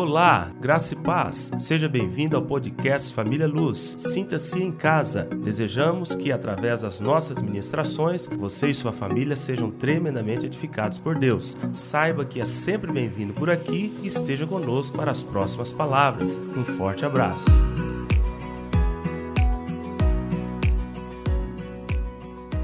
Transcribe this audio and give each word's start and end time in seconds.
Olá, 0.00 0.52
graça 0.60 0.94
e 0.94 0.96
paz. 0.96 1.50
Seja 1.58 1.88
bem-vindo 1.88 2.36
ao 2.36 2.42
podcast 2.42 3.12
Família 3.12 3.48
Luz. 3.48 3.96
Sinta-se 3.98 4.62
em 4.62 4.70
casa. 4.70 5.24
Desejamos 5.24 6.14
que, 6.14 6.30
através 6.30 6.82
das 6.82 7.00
nossas 7.00 7.42
ministrações, 7.42 8.28
você 8.28 8.68
e 8.68 8.74
sua 8.74 8.92
família 8.92 9.34
sejam 9.34 9.72
tremendamente 9.72 10.46
edificados 10.46 11.00
por 11.00 11.18
Deus. 11.18 11.56
Saiba 11.72 12.24
que 12.24 12.40
é 12.40 12.44
sempre 12.44 12.92
bem-vindo 12.92 13.34
por 13.34 13.50
aqui 13.50 13.92
e 14.00 14.06
esteja 14.06 14.46
conosco 14.46 14.96
para 14.96 15.10
as 15.10 15.24
próximas 15.24 15.72
palavras. 15.72 16.40
Um 16.56 16.64
forte 16.64 17.04
abraço. 17.04 17.46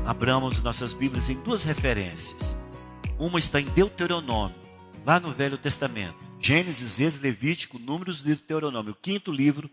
Abramos 0.07 0.63
nossas 0.63 0.93
Bíblias 0.93 1.29
em 1.29 1.35
duas 1.43 1.65
referências. 1.65 2.57
Uma 3.19 3.41
está 3.41 3.61
em 3.61 3.65
Deuteronômio, 3.65 4.55
lá 5.05 5.19
no 5.19 5.33
Velho 5.33 5.59
Testamento. 5.59 6.24
Gênesis, 6.45 7.01
Êxodo, 7.01 7.23
Levítico, 7.23 7.79
Números 7.79 8.21
e 8.21 8.25
Deuteronômio, 8.25 8.93
o 8.93 8.95
quinto 8.95 9.33
livro 9.33 9.71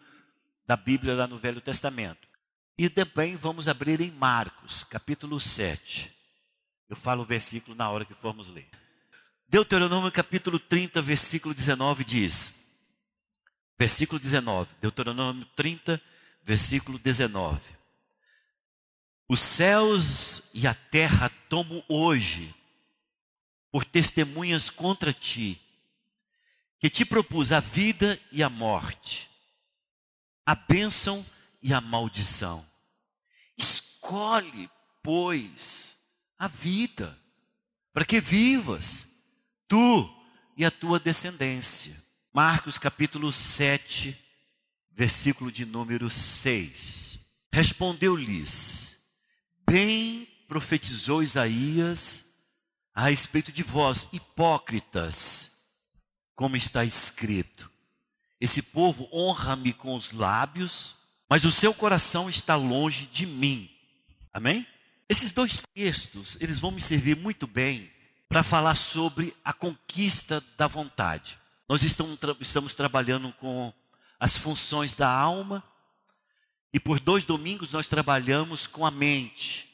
da 0.66 0.77
Bíblia 0.77 1.13
lá 1.13 1.27
no 1.27 1.38
Velho 1.38 1.59
Testamento. 1.59 2.29
E 2.77 2.88
também 2.88 3.35
vamos 3.35 3.67
abrir 3.67 3.99
em 3.99 4.09
Marcos, 4.09 4.81
capítulo 4.81 5.38
7. 5.38 6.09
Eu 6.88 6.95
falo 6.95 7.23
o 7.23 7.26
versículo 7.26 7.76
na 7.76 7.89
hora 7.89 8.05
que 8.05 8.13
formos 8.13 8.48
ler. 8.48 8.70
Deuteronômio 9.49 10.09
capítulo 10.13 10.57
30, 10.57 11.02
versículo 11.02 11.53
19 11.53 12.05
diz: 12.05 12.73
Versículo 13.77 14.17
19, 14.17 14.70
Deuteronômio 14.79 15.45
30, 15.57 16.01
versículo 16.41 16.98
19. 16.98 17.59
Os 19.27 19.41
céus 19.41 20.43
e 20.53 20.65
a 20.65 20.73
terra 20.73 21.27
tomo 21.49 21.84
hoje 21.90 22.55
por 23.70 23.84
testemunhas 23.84 24.70
contra 24.70 25.12
ti 25.12 25.59
que 26.81 26.90
te 26.90 27.05
propus 27.05 27.52
a 27.52 27.59
vida 27.59 28.20
e 28.31 28.41
a 28.41 28.49
morte, 28.49 29.29
a 30.43 30.55
bênção 30.55 31.24
e 31.62 31.71
a 31.76 31.79
maldição. 31.79 32.65
Escolhe, 33.55 34.68
pois, 35.04 35.96
a 36.40 36.48
vida, 36.48 37.15
para 37.93 38.04
que 38.04 38.20
vivas, 38.20 39.09
tu 39.68 40.09
e 40.57 40.65
a 40.65 40.71
tua 40.71 40.99
descendência. 40.99 41.96
Marcos 42.34 42.79
capítulo 42.79 43.32
7, 43.32 44.18
versículo 44.90 45.52
de 45.52 45.65
número 45.65 46.09
6. 46.09 47.20
Respondeu-lhes: 47.54 48.98
Bem 49.70 50.27
profetizou 50.48 51.21
Isaías 51.21 52.26
a 52.91 53.04
respeito 53.04 53.52
de 53.52 53.62
vós, 53.62 54.07
hipócritas 54.12 55.51
como 56.41 56.57
está 56.57 56.84
escrito: 56.84 57.70
Esse 58.39 58.63
povo 58.63 59.07
honra-me 59.13 59.71
com 59.71 59.93
os 59.93 60.11
lábios, 60.11 60.95
mas 61.29 61.45
o 61.45 61.51
seu 61.51 61.71
coração 61.71 62.27
está 62.27 62.55
longe 62.55 63.05
de 63.05 63.27
mim. 63.27 63.70
Amém? 64.34 64.66
Esses 65.07 65.34
dois 65.34 65.62
textos, 65.75 66.38
eles 66.41 66.57
vão 66.57 66.72
me 66.72 66.81
servir 66.81 67.16
muito 67.16 67.45
bem 67.45 67.91
para 68.28 68.41
falar 68.41 68.73
sobre 68.73 69.35
a 69.45 69.53
conquista 69.53 70.44
da 70.57 70.66
vontade. 70.66 71.38
Nós 71.69 71.84
estamos, 71.84 72.17
estamos 72.39 72.73
trabalhando 72.73 73.31
com 73.34 73.72
as 74.19 74.35
funções 74.35 74.95
da 74.95 75.12
alma 75.12 75.63
e 76.73 76.79
por 76.79 77.00
dois 77.00 77.23
domingos 77.23 77.72
nós 77.72 77.88
trabalhamos 77.88 78.66
com 78.66 78.84
a 78.84 78.89
mente. 78.89 79.69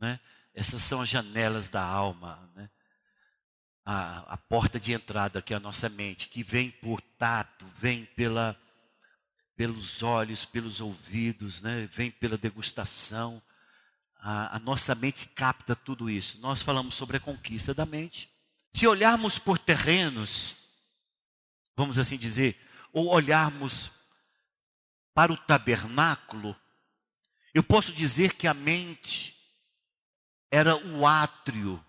Né? 0.00 0.18
Essas 0.54 0.80
são 0.80 1.02
as 1.02 1.08
janelas 1.10 1.68
da 1.68 1.82
alma. 1.82 2.50
Né? 2.56 2.70
A, 3.90 4.34
a 4.34 4.36
porta 4.36 4.78
de 4.78 4.92
entrada, 4.92 5.40
que 5.40 5.54
é 5.54 5.56
a 5.56 5.60
nossa 5.60 5.88
mente, 5.88 6.28
que 6.28 6.42
vem 6.42 6.70
por 6.70 7.00
tato, 7.00 7.64
vem 7.78 8.04
pela, 8.04 8.54
pelos 9.56 10.02
olhos, 10.02 10.44
pelos 10.44 10.78
ouvidos, 10.78 11.62
né? 11.62 11.88
vem 11.90 12.10
pela 12.10 12.36
degustação. 12.36 13.42
A, 14.20 14.56
a 14.56 14.58
nossa 14.58 14.94
mente 14.94 15.26
capta 15.28 15.74
tudo 15.74 16.10
isso. 16.10 16.38
Nós 16.40 16.60
falamos 16.60 16.96
sobre 16.96 17.16
a 17.16 17.20
conquista 17.20 17.72
da 17.72 17.86
mente. 17.86 18.30
Se 18.74 18.86
olharmos 18.86 19.38
por 19.38 19.58
terrenos, 19.58 20.54
vamos 21.74 21.96
assim 21.98 22.18
dizer, 22.18 22.60
ou 22.92 23.06
olharmos 23.06 23.90
para 25.14 25.32
o 25.32 25.36
tabernáculo, 25.38 26.54
eu 27.54 27.62
posso 27.62 27.90
dizer 27.90 28.34
que 28.34 28.46
a 28.46 28.52
mente 28.52 29.34
era 30.50 30.76
o 30.76 31.06
átrio 31.06 31.82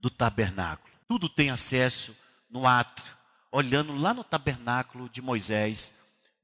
do 0.00 0.10
tabernáculo. 0.10 0.93
Tudo 1.06 1.28
tem 1.28 1.50
acesso 1.50 2.16
no 2.48 2.66
átrio, 2.66 3.12
olhando 3.50 3.94
lá 3.96 4.14
no 4.14 4.24
tabernáculo 4.24 5.08
de 5.08 5.20
Moisés 5.20 5.94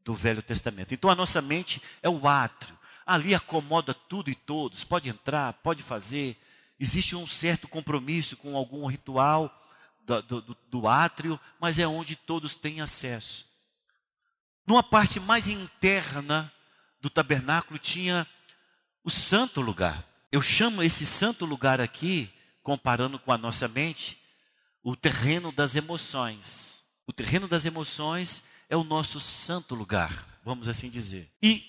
do 0.05 0.15
Velho 0.15 0.43
Testamento. 0.43 0.93
Então 0.93 1.11
a 1.11 1.15
nossa 1.15 1.41
mente 1.41 1.83
é 2.03 2.09
o 2.09 2.27
átrio. 2.27 2.79
Ali 3.07 3.35
acomoda 3.35 3.95
tudo 3.95 4.31
e 4.31 4.35
todos, 4.35 4.85
pode 4.85 5.09
entrar, 5.09 5.53
pode 5.55 5.83
fazer. 5.83 6.37
Existe 6.79 7.17
um 7.17 7.27
certo 7.27 7.69
compromisso 7.69 8.37
com 8.37 8.57
algum 8.57 8.87
ritual 8.87 9.53
do, 10.05 10.23
do, 10.23 10.57
do 10.69 10.89
átrio, 10.89 11.39
mas 11.59 11.79
é 11.79 11.87
onde 11.87 12.17
todos 12.17 12.55
têm 12.55 12.81
acesso. 12.81 13.47
Numa 14.67 14.83
parte 14.83 15.19
mais 15.19 15.49
interna 15.49 16.53
do 17.01 17.11
tabernáculo 17.11 17.79
tinha 17.79 18.27
o 19.03 19.11
santo 19.11 19.61
lugar. 19.61 20.05
Eu 20.31 20.41
chamo 20.41 20.83
esse 20.83 21.05
santo 21.05 21.45
lugar 21.45 21.81
aqui, 21.81 22.31
comparando 22.63 23.19
com 23.19 23.33
a 23.33 23.39
nossa 23.39 23.67
mente, 23.67 24.20
o 24.83 24.97
terreno 24.97 25.53
das 25.53 25.77
emoções. 25.77 26.83
O 27.07 27.13
terreno 27.13 27.49
das 27.49 27.65
emoções 27.65 28.45
é 28.69 28.77
o 28.77 28.85
nosso 28.85 29.19
santo 29.19 29.75
lugar, 29.75 30.41
vamos 30.45 30.69
assim 30.69 30.89
dizer. 30.89 31.31
E 31.43 31.65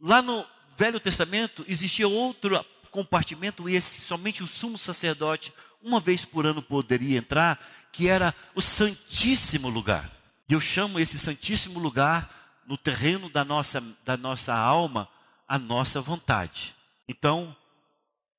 lá 0.00 0.22
no 0.22 0.44
Velho 0.76 0.98
Testamento 0.98 1.64
existia 1.68 2.08
outro 2.08 2.64
compartimento, 2.90 3.68
e 3.68 3.74
esse 3.74 4.00
somente 4.00 4.42
o 4.42 4.46
sumo 4.46 4.76
sacerdote, 4.76 5.52
uma 5.82 6.00
vez 6.00 6.24
por 6.24 6.46
ano, 6.46 6.62
poderia 6.62 7.18
entrar, 7.18 7.58
que 7.92 8.08
era 8.08 8.34
o 8.54 8.60
Santíssimo 8.60 9.68
Lugar. 9.68 10.10
E 10.48 10.52
eu 10.52 10.60
chamo 10.60 10.98
esse 10.98 11.18
Santíssimo 11.18 11.78
Lugar, 11.78 12.62
no 12.66 12.76
terreno 12.76 13.28
da 13.28 13.44
nossa, 13.44 13.82
da 14.04 14.16
nossa 14.16 14.54
alma, 14.54 15.08
a 15.46 15.58
nossa 15.58 16.00
vontade. 16.00 16.74
Então, 17.08 17.54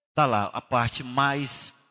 está 0.09 0.25
lá 0.25 0.45
a 0.53 0.61
parte 0.61 1.03
mais 1.03 1.89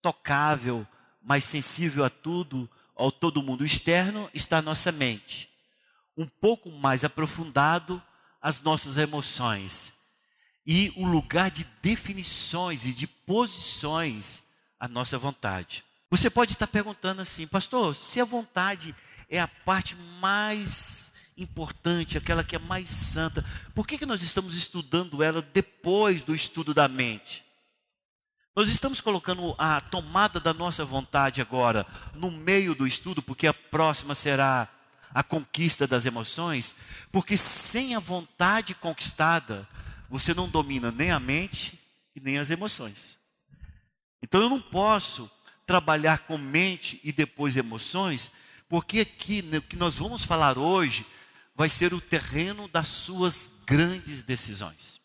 tocável, 0.00 0.86
mais 1.22 1.44
sensível 1.44 2.04
a 2.04 2.10
tudo, 2.10 2.68
ao 2.94 3.10
todo 3.10 3.42
mundo 3.42 3.64
externo, 3.64 4.28
está 4.34 4.58
a 4.58 4.62
nossa 4.62 4.92
mente. 4.92 5.48
Um 6.16 6.26
pouco 6.26 6.70
mais 6.70 7.04
aprofundado, 7.04 8.02
as 8.40 8.60
nossas 8.60 8.96
emoções. 8.96 9.94
E 10.66 10.92
o 10.96 11.06
lugar 11.06 11.50
de 11.50 11.64
definições 11.82 12.84
e 12.84 12.92
de 12.92 13.06
posições, 13.06 14.42
a 14.78 14.86
nossa 14.86 15.16
vontade. 15.16 15.84
Você 16.10 16.28
pode 16.28 16.52
estar 16.52 16.66
perguntando 16.66 17.22
assim, 17.22 17.46
pastor, 17.46 17.94
se 17.94 18.20
a 18.20 18.24
vontade 18.24 18.94
é 19.28 19.40
a 19.40 19.48
parte 19.48 19.96
mais 20.20 21.14
importante, 21.36 22.18
aquela 22.18 22.44
que 22.44 22.56
é 22.56 22.58
mais 22.58 22.88
santa, 22.90 23.44
por 23.74 23.86
que, 23.86 23.96
que 23.96 24.06
nós 24.06 24.22
estamos 24.22 24.54
estudando 24.54 25.22
ela 25.22 25.40
depois 25.40 26.22
do 26.22 26.34
estudo 26.34 26.74
da 26.74 26.86
mente? 26.86 27.44
Nós 28.54 28.68
estamos 28.68 29.00
colocando 29.00 29.54
a 29.56 29.80
tomada 29.80 30.38
da 30.38 30.52
nossa 30.52 30.84
vontade 30.84 31.40
agora 31.40 31.86
no 32.14 32.30
meio 32.30 32.74
do 32.74 32.86
estudo, 32.86 33.22
porque 33.22 33.46
a 33.46 33.54
próxima 33.54 34.14
será 34.14 34.68
a 35.14 35.22
conquista 35.22 35.86
das 35.86 36.04
emoções, 36.04 36.74
porque 37.10 37.34
sem 37.36 37.94
a 37.94 37.98
vontade 37.98 38.74
conquistada, 38.74 39.66
você 40.08 40.34
não 40.34 40.50
domina 40.50 40.92
nem 40.92 41.10
a 41.10 41.18
mente 41.18 41.78
e 42.14 42.20
nem 42.20 42.38
as 42.38 42.50
emoções. 42.50 43.16
Então 44.22 44.42
eu 44.42 44.50
não 44.50 44.60
posso 44.60 45.30
trabalhar 45.66 46.18
com 46.20 46.36
mente 46.36 47.00
e 47.02 47.10
depois 47.10 47.56
emoções, 47.56 48.30
porque 48.68 49.00
aqui 49.00 49.40
né, 49.40 49.62
que 49.66 49.76
nós 49.76 49.96
vamos 49.96 50.24
falar 50.24 50.58
hoje 50.58 51.06
vai 51.56 51.70
ser 51.70 51.94
o 51.94 52.00
terreno 52.00 52.68
das 52.68 52.88
suas 52.88 53.62
grandes 53.66 54.22
decisões. 54.22 55.01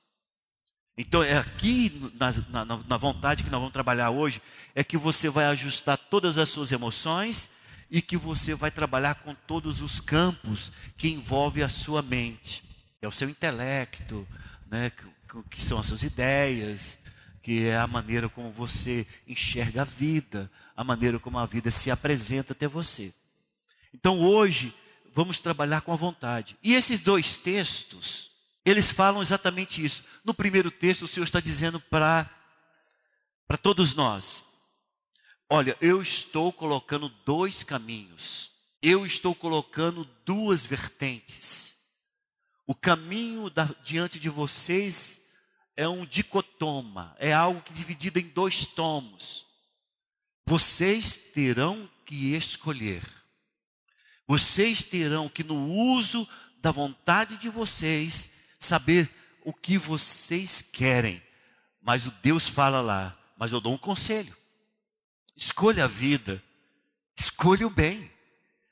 Então, 0.97 1.21
é 1.21 1.37
aqui 1.37 2.11
na, 2.15 2.65
na, 2.65 2.83
na, 2.83 2.97
vontade 2.97 3.43
que 3.43 3.49
nós 3.51 3.59
vamos 3.59 3.73
trabalhar 3.73 4.09
hoje, 4.09 4.41
é 4.73 4.83
que 4.83 4.97
você 4.97 5.29
vai 5.29 5.45
ajustar 5.45 5.95
todas 5.95 6.39
as 6.39 6.49
suas 6.49 6.71
emoções 6.71 7.49
e 7.89 8.01
que 8.01 8.17
você 8.17 8.55
vai 8.55 8.71
trabalhar 8.71 9.15
com 9.15 9.35
todos 9.35 9.79
os 9.79 9.99
campos 9.99 10.71
que 10.97 11.09
envolvem 11.09 11.63
a 11.63 11.69
sua 11.69 12.01
mente. 12.01 12.63
É 12.99 13.07
o 13.07 13.11
seu 13.11 13.29
intelecto, 13.29 14.27
né, 14.71 14.89
que, 14.89 15.43
que 15.51 15.61
são 15.61 15.77
as 15.77 15.85
suas 15.85 16.01
ideias, 16.01 16.97
que 17.43 17.67
é 17.67 17.77
a 17.77 17.85
maneira 17.85 18.27
como 18.27 18.51
você 18.51 19.05
enxerga 19.27 19.83
a 19.83 19.85
vida, 19.85 20.51
a 20.75 20.83
maneira 20.83 21.19
como 21.19 21.37
a 21.37 21.45
vida 21.45 21.69
se 21.69 21.91
apresenta 21.91 22.53
até 22.53 22.67
você. 22.67 23.13
Então, 23.93 24.19
hoje, 24.19 24.73
vamos 25.13 25.39
trabalhar 25.39 25.81
com 25.81 25.93
a 25.93 25.95
vontade. 25.95 26.57
E 26.63 26.73
esses 26.73 27.01
dois 27.01 27.37
textos, 27.37 28.31
eles 28.69 28.91
falam 28.91 29.21
exatamente 29.21 29.83
isso. 29.83 30.03
No 30.23 30.33
primeiro 30.33 30.69
texto, 30.69 31.03
o 31.03 31.07
Senhor 31.07 31.23
está 31.23 31.39
dizendo 31.39 31.79
para 31.79 32.29
todos 33.61 33.93
nós: 33.93 34.43
Olha, 35.49 35.77
eu 35.81 36.01
estou 36.01 36.51
colocando 36.51 37.09
dois 37.25 37.63
caminhos 37.63 38.57
eu 38.81 39.05
estou 39.05 39.33
colocando 39.33 40.05
duas 40.25 40.65
vertentes. 40.65 41.87
O 42.65 42.75
caminho 42.75 43.49
da, 43.49 43.65
diante 43.83 44.19
de 44.19 44.29
vocês 44.29 45.27
é 45.75 45.87
um 45.87 46.05
dicotoma, 46.05 47.15
é 47.19 47.33
algo 47.33 47.61
que 47.61 47.73
dividido 47.73 48.19
em 48.19 48.27
dois 48.27 48.65
tomos. 48.65 49.45
Vocês 50.45 51.31
terão 51.33 51.89
que 52.05 52.33
escolher. 52.35 53.03
Vocês 54.27 54.83
terão 54.83 55.29
que, 55.29 55.43
no 55.43 55.71
uso 55.71 56.27
da 56.59 56.71
vontade 56.71 57.37
de 57.37 57.49
vocês, 57.49 58.36
saber 58.59 59.09
o 59.43 59.53
que 59.53 59.77
vocês 59.77 60.61
querem. 60.61 61.21
Mas 61.81 62.05
o 62.05 62.11
Deus 62.21 62.47
fala 62.47 62.81
lá, 62.81 63.17
mas 63.37 63.51
eu 63.51 63.61
dou 63.61 63.73
um 63.73 63.77
conselho. 63.77 64.35
Escolha 65.35 65.85
a 65.85 65.87
vida, 65.87 66.43
escolha 67.17 67.65
o 67.65 67.69
bem. 67.69 68.11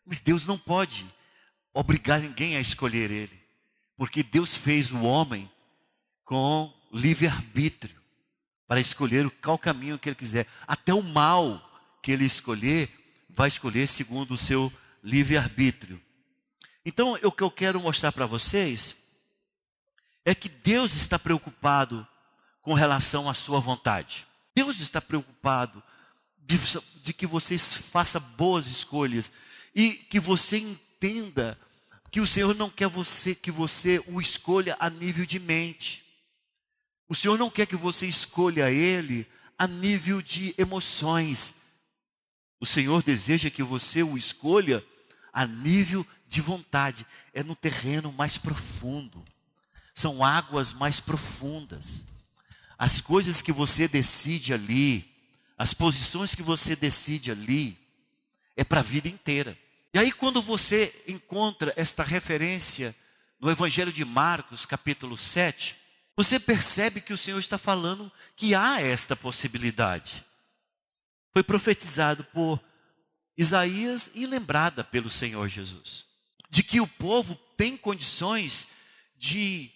Mas 0.06 0.20
Deus 0.20 0.46
não 0.46 0.58
pode 0.58 1.06
obrigar 1.74 2.20
ninguém 2.20 2.56
a 2.56 2.62
escolher 2.62 3.10
Ele, 3.10 3.42
porque 3.98 4.22
Deus 4.22 4.56
fez 4.56 4.92
o 4.92 5.02
homem 5.02 5.50
com 6.24 6.74
livre-arbítrio 6.92 7.96
para 8.68 8.80
escolher 8.80 9.30
qual 9.42 9.58
caminho 9.58 10.00
que 10.00 10.10
Ele 10.10 10.16
quiser. 10.16 10.48
Até 10.68 10.94
o 10.94 11.02
mal 11.02 11.62
que 12.02 12.12
Ele 12.12 12.26
escolher, 12.26 12.90
vai 13.30 13.48
escolher 13.48 13.88
segundo 13.88 14.34
o 14.34 14.38
seu 14.38 14.72
livre-arbítrio. 15.04 16.02
Então, 16.86 17.14
o 17.24 17.32
que 17.32 17.44
eu 17.44 17.52
quero 17.52 17.82
mostrar 17.82 18.12
para 18.12 18.26
vocês 18.26 18.96
é 20.26 20.34
que 20.34 20.50
Deus 20.50 20.96
está 20.96 21.20
preocupado 21.20 22.06
com 22.62 22.74
relação 22.74 23.30
à 23.30 23.34
sua 23.36 23.60
vontade. 23.60 24.28
Deus 24.56 24.80
está 24.80 25.00
preocupado 25.00 25.82
de, 26.40 26.58
de 27.04 27.14
que 27.14 27.28
vocês 27.28 27.74
façam 27.74 28.20
boas 28.36 28.66
escolhas 28.66 29.32
e 29.74 29.92
que 29.92 30.20
você 30.20 30.58
entenda 30.58 31.58
que 32.10 32.20
o 32.20 32.26
Senhor 32.26 32.56
não 32.56 32.70
quer 32.70 32.88
você 32.88 33.36
que 33.36 33.52
você 33.52 34.04
o 34.08 34.20
escolha 34.20 34.76
a 34.80 34.90
nível 34.90 35.26
de 35.26 35.40
mente. 35.40 36.04
O 37.08 37.14
Senhor 37.14 37.38
não 37.38 37.52
quer 37.52 37.68
que 37.68 37.76
você 37.76 38.08
escolha 38.08 38.72
ele 38.72 39.28
a 39.58 39.68
nível 39.68 40.22
de 40.22 40.56
emoções. 40.58 41.56
O 42.60 42.66
Senhor 42.66 43.04
deseja 43.04 43.52
que 43.52 43.62
você 43.62 44.02
o 44.02 44.18
escolha 44.18 44.84
a 45.32 45.46
nível 45.46 46.08
de 46.28 46.42
vontade. 46.42 47.06
É 47.34 47.44
no 47.44 47.56
terreno 47.56 48.12
mais 48.12 48.38
profundo. 48.38 49.24
São 49.96 50.24
águas 50.24 50.74
mais 50.74 51.00
profundas. 51.00 52.06
As 52.78 53.02
coisas 53.02 53.42
que 53.42 53.52
você 53.52 53.88
decide 53.88 54.54
ali, 54.54 55.10
as 55.58 55.74
posições 55.74 56.36
que 56.36 56.44
você 56.44 56.76
decide 56.76 57.32
ali, 57.32 57.76
é 58.56 58.64
para 58.64 58.82
a 58.82 58.84
vida 58.84 59.08
inteira. 59.08 59.58
E 59.94 59.98
aí, 59.98 60.12
quando 60.12 60.42
você 60.42 60.94
encontra 61.08 61.74
esta 61.78 62.04
referência 62.04 62.94
no 63.40 63.50
Evangelho 63.50 63.94
de 63.94 64.04
Marcos, 64.04 64.66
capítulo 64.66 65.18
7, 65.18 65.76
você 66.18 66.38
percebe 66.40 67.00
que 67.00 67.14
o 67.14 67.18
Senhor 67.18 67.40
está 67.40 67.58
falando 67.58 68.12
que 68.36 68.54
há 68.54 68.82
esta 68.82 69.16
possibilidade. 69.16 70.26
Foi 71.32 71.44
profetizado 71.44 72.24
por 72.26 72.62
Isaías 73.38 74.12
e 74.14 74.26
lembrada 74.26 74.84
pelo 74.84 75.10
Senhor 75.10 75.48
Jesus. 75.48 76.06
De 76.50 76.64
que 76.64 76.80
o 76.80 76.88
povo 76.88 77.36
tem 77.58 77.78
condições 77.78 78.70
de 79.18 79.72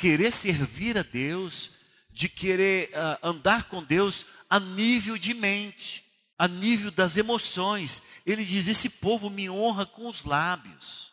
querer 0.00 0.32
servir 0.32 0.98
a 0.98 1.02
Deus, 1.02 1.76
de 2.10 2.28
querer 2.28 2.88
uh, 2.88 3.28
andar 3.28 3.68
com 3.68 3.84
Deus 3.84 4.26
a 4.48 4.58
nível 4.58 5.16
de 5.16 5.32
mente 5.32 6.10
a 6.40 6.48
nível 6.48 6.90
das 6.90 7.18
emoções. 7.18 8.02
Ele 8.24 8.46
diz: 8.46 8.66
Esse 8.66 8.88
povo 8.88 9.28
me 9.28 9.50
honra 9.50 9.84
com 9.84 10.08
os 10.08 10.24
lábios. 10.24 11.12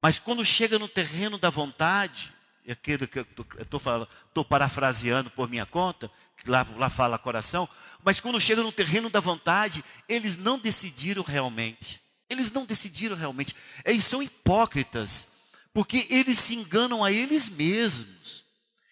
Mas 0.00 0.18
quando 0.18 0.42
chega 0.42 0.78
no 0.78 0.88
terreno 0.88 1.36
da 1.36 1.50
vontade, 1.50 2.32
aquilo 2.66 3.06
que 3.06 3.18
eu 3.18 3.26
estou 3.60 4.42
parafraseando 4.42 5.30
por 5.30 5.50
minha 5.50 5.66
conta, 5.66 6.10
que 6.38 6.48
lá, 6.48 6.66
lá 6.78 6.88
fala 6.88 7.18
coração, 7.18 7.68
mas 8.02 8.20
quando 8.20 8.40
chega 8.40 8.62
no 8.62 8.72
terreno 8.72 9.10
da 9.10 9.20
vontade, 9.20 9.84
eles 10.08 10.34
não 10.38 10.58
decidiram 10.58 11.22
realmente. 11.22 12.00
Eles 12.28 12.50
não 12.50 12.64
decidiram 12.64 13.14
realmente. 13.14 13.54
Eles 13.84 14.06
são 14.06 14.22
hipócritas, 14.22 15.31
porque 15.72 16.06
eles 16.10 16.38
se 16.38 16.54
enganam 16.54 17.04
a 17.04 17.10
eles 17.10 17.48
mesmos. 17.48 18.44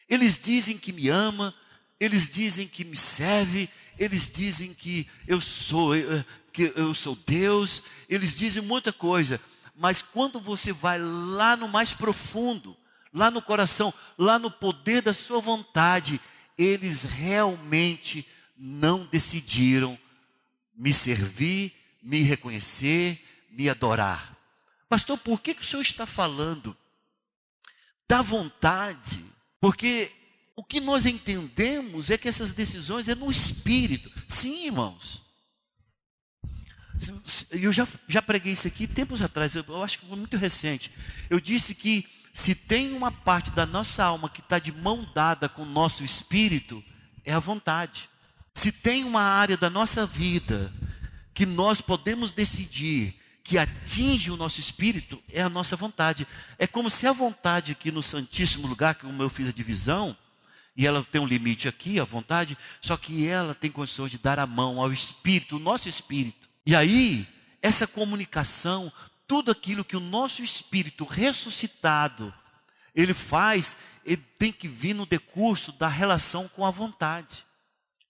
Eles 0.08 0.38
dizem 0.38 0.76
que 0.76 0.92
me 0.92 1.08
ama, 1.08 1.54
eles 1.98 2.30
dizem 2.30 2.66
que 2.66 2.84
me 2.84 2.96
serve, 2.96 3.68
eles 3.98 4.30
dizem 4.30 4.72
que 4.74 5.06
eu 5.26 5.40
sou 5.40 5.94
eh, 5.94 6.24
que 6.52 6.72
eu 6.74 6.94
sou 6.94 7.16
Deus, 7.26 7.82
eles 8.08 8.36
dizem 8.36 8.62
muita 8.62 8.92
coisa, 8.92 9.40
mas 9.76 10.02
quando 10.02 10.40
você 10.40 10.72
vai 10.72 10.98
lá 10.98 11.56
no 11.56 11.68
mais 11.68 11.94
profundo, 11.94 12.76
lá 13.12 13.30
no 13.30 13.40
coração, 13.40 13.94
lá 14.18 14.38
no 14.38 14.50
poder 14.50 15.00
da 15.00 15.14
sua 15.14 15.40
vontade, 15.40 16.20
eles 16.58 17.04
realmente 17.04 18.26
não 18.56 19.06
decidiram 19.06 19.98
me 20.76 20.92
servir, 20.92 21.72
me 22.02 22.22
reconhecer, 22.22 23.22
me 23.50 23.68
adorar. 23.68 24.36
Pastor, 24.90 25.16
por 25.16 25.40
que, 25.40 25.54
que 25.54 25.62
o 25.62 25.64
senhor 25.64 25.82
está 25.82 26.04
falando 26.04 26.76
da 28.08 28.20
vontade? 28.20 29.24
Porque 29.60 30.10
o 30.56 30.64
que 30.64 30.80
nós 30.80 31.06
entendemos 31.06 32.10
é 32.10 32.18
que 32.18 32.26
essas 32.26 32.52
decisões 32.52 33.08
é 33.08 33.14
no 33.14 33.30
espírito. 33.30 34.10
Sim, 34.26 34.66
irmãos. 34.66 35.22
Eu 37.52 37.72
já, 37.72 37.86
já 38.08 38.20
preguei 38.20 38.52
isso 38.52 38.66
aqui 38.66 38.88
tempos 38.88 39.22
atrás, 39.22 39.54
eu, 39.54 39.64
eu 39.68 39.80
acho 39.80 40.00
que 40.00 40.06
foi 40.06 40.18
muito 40.18 40.36
recente. 40.36 40.90
Eu 41.30 41.38
disse 41.38 41.72
que 41.72 42.04
se 42.34 42.52
tem 42.52 42.92
uma 42.92 43.12
parte 43.12 43.52
da 43.52 43.64
nossa 43.64 44.02
alma 44.02 44.28
que 44.28 44.40
está 44.40 44.58
de 44.58 44.72
mão 44.72 45.08
dada 45.14 45.48
com 45.48 45.62
o 45.62 45.66
nosso 45.66 46.02
espírito, 46.02 46.82
é 47.24 47.32
a 47.32 47.38
vontade. 47.38 48.10
Se 48.52 48.72
tem 48.72 49.04
uma 49.04 49.22
área 49.22 49.56
da 49.56 49.70
nossa 49.70 50.04
vida 50.04 50.72
que 51.32 51.46
nós 51.46 51.80
podemos 51.80 52.32
decidir 52.32 53.19
que 53.50 53.58
atinge 53.58 54.30
o 54.30 54.36
nosso 54.36 54.60
espírito, 54.60 55.20
é 55.32 55.42
a 55.42 55.48
nossa 55.48 55.74
vontade. 55.74 56.24
É 56.56 56.68
como 56.68 56.88
se 56.88 57.04
a 57.08 57.12
vontade 57.12 57.72
aqui 57.72 57.90
no 57.90 58.00
Santíssimo 58.00 58.68
Lugar, 58.68 58.94
como 58.94 59.20
eu 59.20 59.28
fiz 59.28 59.48
a 59.48 59.52
divisão, 59.52 60.16
e 60.76 60.86
ela 60.86 61.02
tem 61.02 61.20
um 61.20 61.26
limite 61.26 61.66
aqui, 61.66 61.98
a 61.98 62.04
vontade, 62.04 62.56
só 62.80 62.96
que 62.96 63.26
ela 63.26 63.52
tem 63.52 63.68
condições 63.68 64.12
de 64.12 64.18
dar 64.18 64.38
a 64.38 64.46
mão 64.46 64.80
ao 64.80 64.92
espírito, 64.92 65.56
o 65.56 65.58
nosso 65.58 65.88
espírito. 65.88 66.48
E 66.64 66.76
aí, 66.76 67.26
essa 67.60 67.88
comunicação, 67.88 68.92
tudo 69.26 69.50
aquilo 69.50 69.84
que 69.84 69.96
o 69.96 70.00
nosso 70.00 70.44
espírito 70.44 71.04
ressuscitado 71.04 72.32
ele 72.94 73.12
faz, 73.12 73.76
ele 74.04 74.24
tem 74.38 74.52
que 74.52 74.68
vir 74.68 74.94
no 74.94 75.06
decurso 75.06 75.72
da 75.72 75.88
relação 75.88 76.46
com 76.46 76.64
a 76.64 76.70
vontade. 76.70 77.44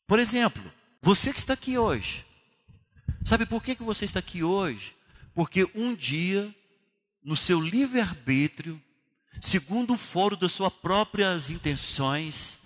Por 0.07 0.19
exemplo, 0.19 0.63
você 1.01 1.33
que 1.33 1.39
está 1.39 1.55
aqui 1.55 1.79
hoje, 1.79 2.27
sabe 3.25 3.47
por 3.47 3.63
que, 3.63 3.75
que 3.75 3.83
você 3.83 4.05
está 4.05 4.19
aqui 4.19 4.45
hoje? 4.45 5.00
Porque 5.35 5.69
um 5.75 5.95
dia, 5.95 6.55
no 7.23 7.37
seu 7.37 7.61
livre-arbítrio, 7.61 8.81
segundo 9.41 9.95
o 9.95 9.99
foro 9.99 10.37
das 10.37 10.53
suas 10.53 10.73
próprias 10.73 11.51
intenções, 11.51 12.61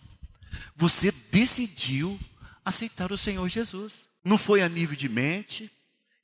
você 0.74 1.12
decidiu 1.30 2.18
aceitar 2.64 3.12
o 3.12 3.18
Senhor 3.18 3.48
Jesus. 3.48 4.06
Não 4.24 4.38
foi 4.38 4.62
a 4.62 4.68
nível 4.68 4.96
de 4.96 5.08
mente 5.08 5.70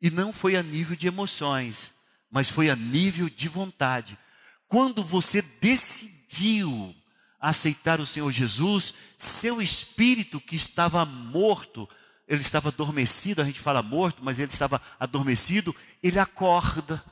e 0.01 0.11
não 0.11 0.33
foi 0.33 0.57
a 0.57 0.63
nível 0.63 0.97
de 0.97 1.07
emoções, 1.07 1.93
mas 2.31 2.49
foi 2.49 2.71
a 2.71 2.77
nível 2.77 3.29
de 3.29 3.49
vontade. 3.49 4.19
Quando 4.67 5.03
você 5.03 5.43
decidiu 5.43 6.95
aceitar 7.39 8.01
o 8.01 8.07
Senhor 8.07 8.31
Jesus, 8.31 8.95
seu 9.17 9.61
espírito 9.61 10.41
que 10.41 10.57
estava 10.57 11.05
morto, 11.05 11.89
ele 12.31 12.43
estava 12.43 12.69
adormecido, 12.69 13.43
a 13.43 13.45
gente 13.45 13.59
fala 13.59 13.83
morto, 13.83 14.23
mas 14.23 14.39
ele 14.39 14.53
estava 14.53 14.81
adormecido, 15.01 15.75
ele 16.01 16.17
acorda 16.17 17.05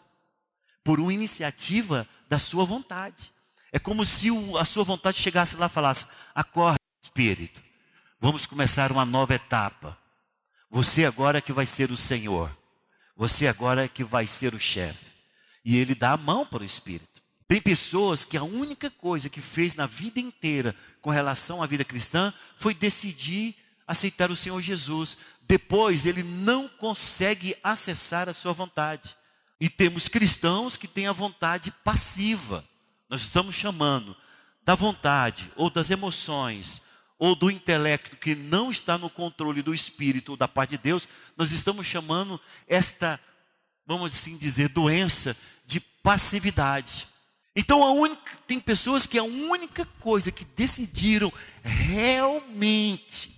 por 0.85 1.01
uma 1.01 1.13
iniciativa 1.13 2.07
da 2.29 2.39
sua 2.39 2.65
vontade. 2.65 3.33
É 3.73 3.81
como 3.81 4.05
se 4.07 4.29
a 4.57 4.65
sua 4.65 4.85
vontade 4.85 5.19
chegasse 5.19 5.57
lá 5.57 5.67
e 5.67 5.71
falasse: 5.71 6.07
Acorda, 6.33 6.79
Espírito, 7.03 7.61
vamos 8.21 8.47
começar 8.47 8.93
uma 8.93 9.05
nova 9.05 9.35
etapa. 9.35 9.99
Você 10.71 11.05
agora 11.05 11.39
é 11.39 11.41
que 11.41 11.53
vai 11.53 11.67
ser 11.67 11.91
o 11.91 11.97
Senhor. 11.97 12.57
Você 13.17 13.49
agora 13.49 13.87
é 13.87 13.89
que 13.89 14.05
vai 14.05 14.25
ser 14.25 14.55
o 14.55 14.61
chefe. 14.61 15.07
E 15.65 15.77
ele 15.77 15.97
dá 15.97 16.13
a 16.13 16.17
mão 16.17 16.47
para 16.47 16.63
o 16.63 16.67
Espírito. 16.67 17.21
Tem 17.49 17.61
pessoas 17.61 18.25
que 18.25 18.37
a 18.37 18.45
única 18.45 18.89
coisa 18.89 19.29
que 19.29 19.41
fez 19.41 19.75
na 19.75 19.87
vida 19.87 20.21
inteira 20.21 20.77
com 21.03 21.11
relação 21.11 21.61
à 21.61 21.67
vida 21.67 21.85
cristã 21.85 22.33
foi 22.57 22.73
decidir 22.73 23.57
aceitar 23.88 24.30
o 24.30 24.37
Senhor 24.37 24.61
Jesus. 24.62 25.16
Depois 25.49 26.07
ele 26.07 26.23
não 26.23 26.68
consegue 26.68 27.57
acessar 27.64 28.28
a 28.28 28.35
sua 28.35 28.52
vontade. 28.52 29.16
E 29.61 29.68
temos 29.68 30.07
cristãos 30.07 30.76
que 30.76 30.87
têm 30.87 31.09
a 31.09 31.12
vontade 31.12 31.73
passiva. 31.83 32.64
Nós 33.09 33.23
estamos 33.23 33.57
chamando 33.57 34.16
da 34.62 34.76
vontade 34.76 35.50
ou 35.57 35.68
das 35.68 35.90
emoções 35.90 36.83
ou 37.18 37.35
do 37.35 37.50
intelecto 37.50 38.16
que 38.16 38.37
não 38.37 38.71
está 38.71 38.97
no 38.97 39.11
controle 39.11 39.62
do 39.62 39.75
espírito 39.75 40.33
ou 40.33 40.37
da 40.37 40.47
parte 40.47 40.71
de 40.71 40.78
Deus, 40.78 41.09
nós 41.37 41.50
estamos 41.50 41.85
chamando 41.85 42.40
esta 42.68 43.18
vamos 43.88 44.12
assim 44.12 44.37
dizer, 44.37 44.68
doença 44.68 45.35
de 45.64 45.80
passividade. 45.80 47.09
Então 47.57 47.80
única, 47.97 48.38
tem 48.47 48.61
pessoas 48.61 49.07
que 49.07 49.18
a 49.18 49.25
única 49.25 49.87
coisa 49.99 50.30
que 50.30 50.45
decidiram 50.45 51.33
realmente 51.62 53.38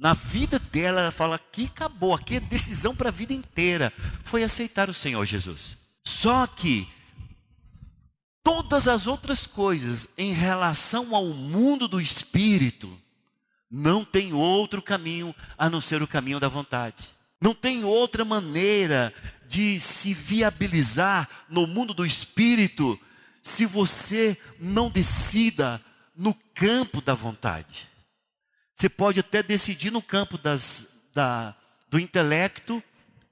na 0.00 0.14
vida 0.14 0.58
dela, 0.58 1.02
ela 1.02 1.10
fala 1.10 1.36
aqui 1.36 1.66
acabou, 1.66 2.14
aqui 2.14 2.36
é 2.36 2.40
decisão 2.40 2.96
para 2.96 3.10
a 3.10 3.12
vida 3.12 3.34
inteira, 3.34 3.92
foi 4.24 4.42
aceitar 4.42 4.88
o 4.88 4.94
Senhor 4.94 5.26
Jesus. 5.26 5.76
Só 6.02 6.46
que 6.46 6.88
todas 8.42 8.88
as 8.88 9.06
outras 9.06 9.46
coisas 9.46 10.08
em 10.16 10.32
relação 10.32 11.14
ao 11.14 11.26
mundo 11.26 11.86
do 11.86 12.00
espírito 12.00 12.98
não 13.70 14.02
tem 14.02 14.32
outro 14.32 14.80
caminho 14.80 15.34
a 15.58 15.68
não 15.68 15.82
ser 15.82 16.02
o 16.02 16.08
caminho 16.08 16.40
da 16.40 16.48
vontade. 16.48 17.10
Não 17.38 17.54
tem 17.54 17.84
outra 17.84 18.24
maneira 18.24 19.12
de 19.46 19.78
se 19.78 20.14
viabilizar 20.14 21.28
no 21.46 21.66
mundo 21.66 21.92
do 21.92 22.06
espírito 22.06 22.98
se 23.42 23.66
você 23.66 24.40
não 24.58 24.88
decida 24.88 25.78
no 26.16 26.32
campo 26.54 27.02
da 27.02 27.12
vontade. 27.12 27.89
Você 28.80 28.88
pode 28.88 29.20
até 29.20 29.42
decidir 29.42 29.90
no 29.90 30.00
campo 30.00 30.38
das, 30.38 31.02
da, 31.12 31.54
do 31.90 31.98
intelecto 31.98 32.82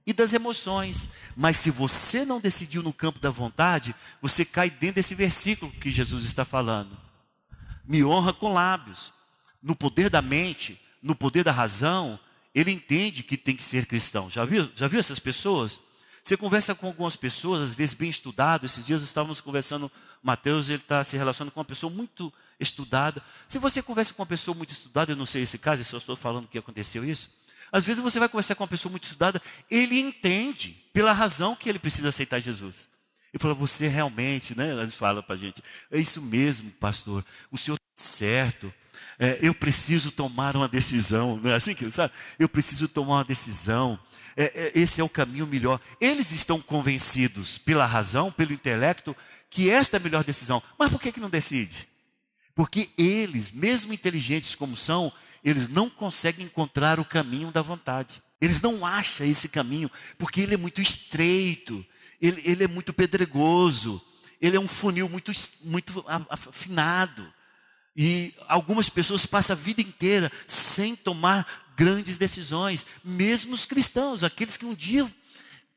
e 0.07 0.13
das 0.13 0.35
emoções, 0.35 1.09
mas 1.35 1.57
se 1.57 1.71
você 1.71 2.23
não 2.23 2.39
decidiu 2.39 2.83
no 2.83 2.93
campo 2.93 3.19
da 3.19 3.31
vontade, 3.31 3.95
você 4.21 4.45
cai 4.45 4.69
dentro 4.69 4.97
desse 4.97 5.15
versículo 5.15 5.73
que 5.73 5.91
Jesus 5.91 6.25
está 6.25 6.45
falando. 6.45 6.95
Me 7.83 8.05
honra 8.05 8.35
com 8.35 8.53
lábios. 8.53 9.11
No 9.63 9.75
poder 9.75 10.11
da 10.11 10.21
mente, 10.21 10.79
no 11.03 11.15
poder 11.15 11.45
da 11.45 11.51
razão, 11.51 12.21
ele 12.55 12.71
entende 12.71 13.23
que 13.23 13.39
tem 13.39 13.57
que 13.57 13.65
ser 13.65 13.87
cristão. 13.87 14.29
Já 14.29 14.45
viu? 14.45 14.71
Já 14.75 14.87
viu 14.87 15.01
essas 15.01 15.19
pessoas? 15.19 15.81
Você 16.23 16.37
conversa 16.37 16.75
com 16.75 16.89
algumas 16.89 17.17
pessoas, 17.17 17.71
às 17.71 17.75
vezes 17.75 17.95
bem 17.95 18.11
estudado. 18.11 18.67
Esses 18.67 18.85
dias 18.85 19.01
estávamos 19.01 19.41
conversando, 19.41 19.91
Mateus, 20.23 20.69
ele 20.69 20.83
está 20.83 21.03
se 21.03 21.17
relacionando 21.17 21.53
com 21.53 21.61
uma 21.61 21.65
pessoa 21.65 21.91
muito 21.91 22.31
estudada. 22.59 23.23
Se 23.49 23.59
você 23.59 23.83
conversa 23.83 24.13
com 24.13 24.23
uma 24.23 24.27
pessoa 24.27 24.55
muito 24.55 24.73
estudada, 24.73 25.13
eu 25.13 25.17
não 25.17 25.27
sei 25.27 25.43
esse 25.43 25.59
caso, 25.59 25.83
eu 25.83 25.85
só 25.85 25.99
estou 25.99 26.17
falando 26.17 26.49
que 26.49 26.59
aconteceu 26.59 27.05
isso. 27.05 27.31
Às 27.71 27.85
vezes 27.85 28.03
você 28.03 28.19
vai 28.19 28.29
conversar 28.29 28.55
com 28.55 28.65
uma 28.65 28.69
pessoa 28.69 28.91
muito 28.91 29.05
estudada, 29.05 29.41
ele 29.71 29.99
entende 29.99 30.77
pela 30.93 31.13
razão 31.13 31.55
que 31.55 31.69
ele 31.69 31.79
precisa 31.79 32.09
aceitar 32.09 32.41
Jesus. 32.41 32.89
Ele 33.33 33.41
fala, 33.41 33.55
você 33.55 33.87
realmente, 33.89 34.57
né? 34.57 34.73
Eles 34.81 34.95
falam 34.95 35.23
para 35.23 35.35
a 35.35 35.39
gente, 35.39 35.63
é 35.91 35.99
isso 35.99 36.21
mesmo, 36.23 36.71
pastor, 36.73 37.25
o 37.51 37.59
senhor 37.59 37.77
está 37.77 38.03
certo. 38.03 38.73
É, 39.19 39.39
eu 39.43 39.53
preciso 39.53 40.13
tomar 40.13 40.57
uma 40.57 40.69
decisão, 40.69 41.37
não 41.37 41.51
é 41.51 41.55
assim 41.55 41.75
que 41.75 41.85
ele 41.85 41.93
sabe? 41.93 42.13
Eu 42.39 42.49
preciso 42.49 42.89
tomar 42.89 43.17
uma 43.17 43.25
decisão. 43.25 43.99
É, 44.37 44.45
é, 44.55 44.73
esse 44.79 45.01
é 45.01 45.05
o 45.05 45.09
caminho 45.09 45.47
melhor. 45.47 45.81
Eles 46.01 46.31
estão 46.31 46.61
convencidos 46.61 47.59
pela 47.59 47.85
razão, 47.85 48.31
pelo 48.31 48.53
intelecto, 48.53 49.17
que 49.51 49.69
esta 49.69 49.97
é 49.97 49.99
a 49.99 50.03
melhor 50.03 50.23
decisão. 50.23 50.63
Mas 50.79 50.91
por 50.93 51.01
que, 51.01 51.11
que 51.11 51.19
não 51.21 51.29
decide? 51.29 51.89
Porque 52.59 52.91
eles, 52.99 53.53
mesmo 53.53 53.93
inteligentes 53.93 54.57
como 54.57 54.77
são, 54.77 55.13
eles 55.45 55.69
não 55.69 55.89
conseguem 55.89 56.45
encontrar 56.45 56.99
o 56.99 57.05
caminho 57.05 57.53
da 57.53 57.63
vontade. 57.63 58.21
Eles 58.41 58.61
não 58.61 58.85
acham 58.85 59.25
esse 59.25 59.49
caminho, 59.49 59.89
porque 60.19 60.41
ele 60.41 60.55
é 60.55 60.57
muito 60.57 60.83
estreito, 60.83 61.87
ele, 62.21 62.43
ele 62.45 62.65
é 62.65 62.67
muito 62.67 62.93
pedregoso, 62.93 64.05
ele 64.41 64.57
é 64.57 64.61
um 64.61 64.67
funil 64.67 65.09
muito, 65.09 65.31
muito 65.63 66.05
afinado. 66.29 67.33
E 67.97 68.35
algumas 68.49 68.89
pessoas 68.89 69.25
passam 69.25 69.55
a 69.55 69.57
vida 69.57 69.81
inteira 69.81 70.29
sem 70.45 70.97
tomar 70.97 71.47
grandes 71.77 72.19
decisões, 72.19 72.85
mesmo 73.05 73.55
os 73.55 73.67
cristãos, 73.67 74.25
aqueles 74.25 74.57
que 74.57 74.67
um 74.67 74.75
dia 74.75 75.09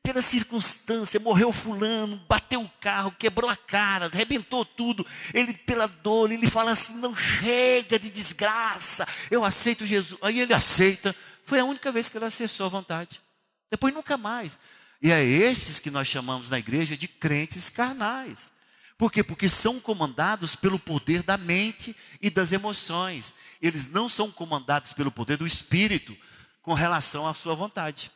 pela 0.03 0.21
circunstância, 0.21 1.19
morreu 1.19 1.53
fulano, 1.53 2.19
bateu 2.27 2.61
o 2.61 2.69
carro, 2.79 3.15
quebrou 3.17 3.49
a 3.49 3.55
cara, 3.55 4.07
arrebentou 4.07 4.65
tudo. 4.65 5.05
Ele, 5.33 5.53
pela 5.53 5.87
dor, 5.87 6.31
ele 6.31 6.49
fala 6.49 6.71
assim: 6.71 6.95
não 6.95 7.15
chega 7.15 7.99
de 7.99 8.09
desgraça, 8.09 9.07
eu 9.29 9.45
aceito 9.45 9.85
Jesus. 9.85 10.19
Aí 10.21 10.39
ele 10.39 10.53
aceita. 10.53 11.15
Foi 11.45 11.59
a 11.59 11.65
única 11.65 11.91
vez 11.91 12.09
que 12.09 12.17
ele 12.17 12.25
acessou 12.25 12.65
a 12.65 12.69
vontade. 12.69 13.21
Depois 13.69 13.93
nunca 13.93 14.17
mais. 14.17 14.59
E 15.01 15.11
é 15.11 15.23
estes 15.23 15.79
que 15.79 15.89
nós 15.89 16.07
chamamos 16.07 16.49
na 16.49 16.59
igreja 16.59 16.95
de 16.95 17.07
crentes 17.07 17.69
carnais. 17.69 18.51
Por 18.97 19.11
quê? 19.11 19.23
Porque 19.23 19.49
são 19.49 19.79
comandados 19.79 20.55
pelo 20.55 20.77
poder 20.77 21.23
da 21.23 21.37
mente 21.37 21.95
e 22.21 22.29
das 22.29 22.51
emoções. 22.51 23.33
Eles 23.59 23.89
não 23.89 24.07
são 24.07 24.29
comandados 24.29 24.93
pelo 24.93 25.11
poder 25.11 25.37
do 25.37 25.47
espírito 25.47 26.15
com 26.61 26.73
relação 26.73 27.27
à 27.27 27.33
sua 27.33 27.55
vontade 27.55 28.11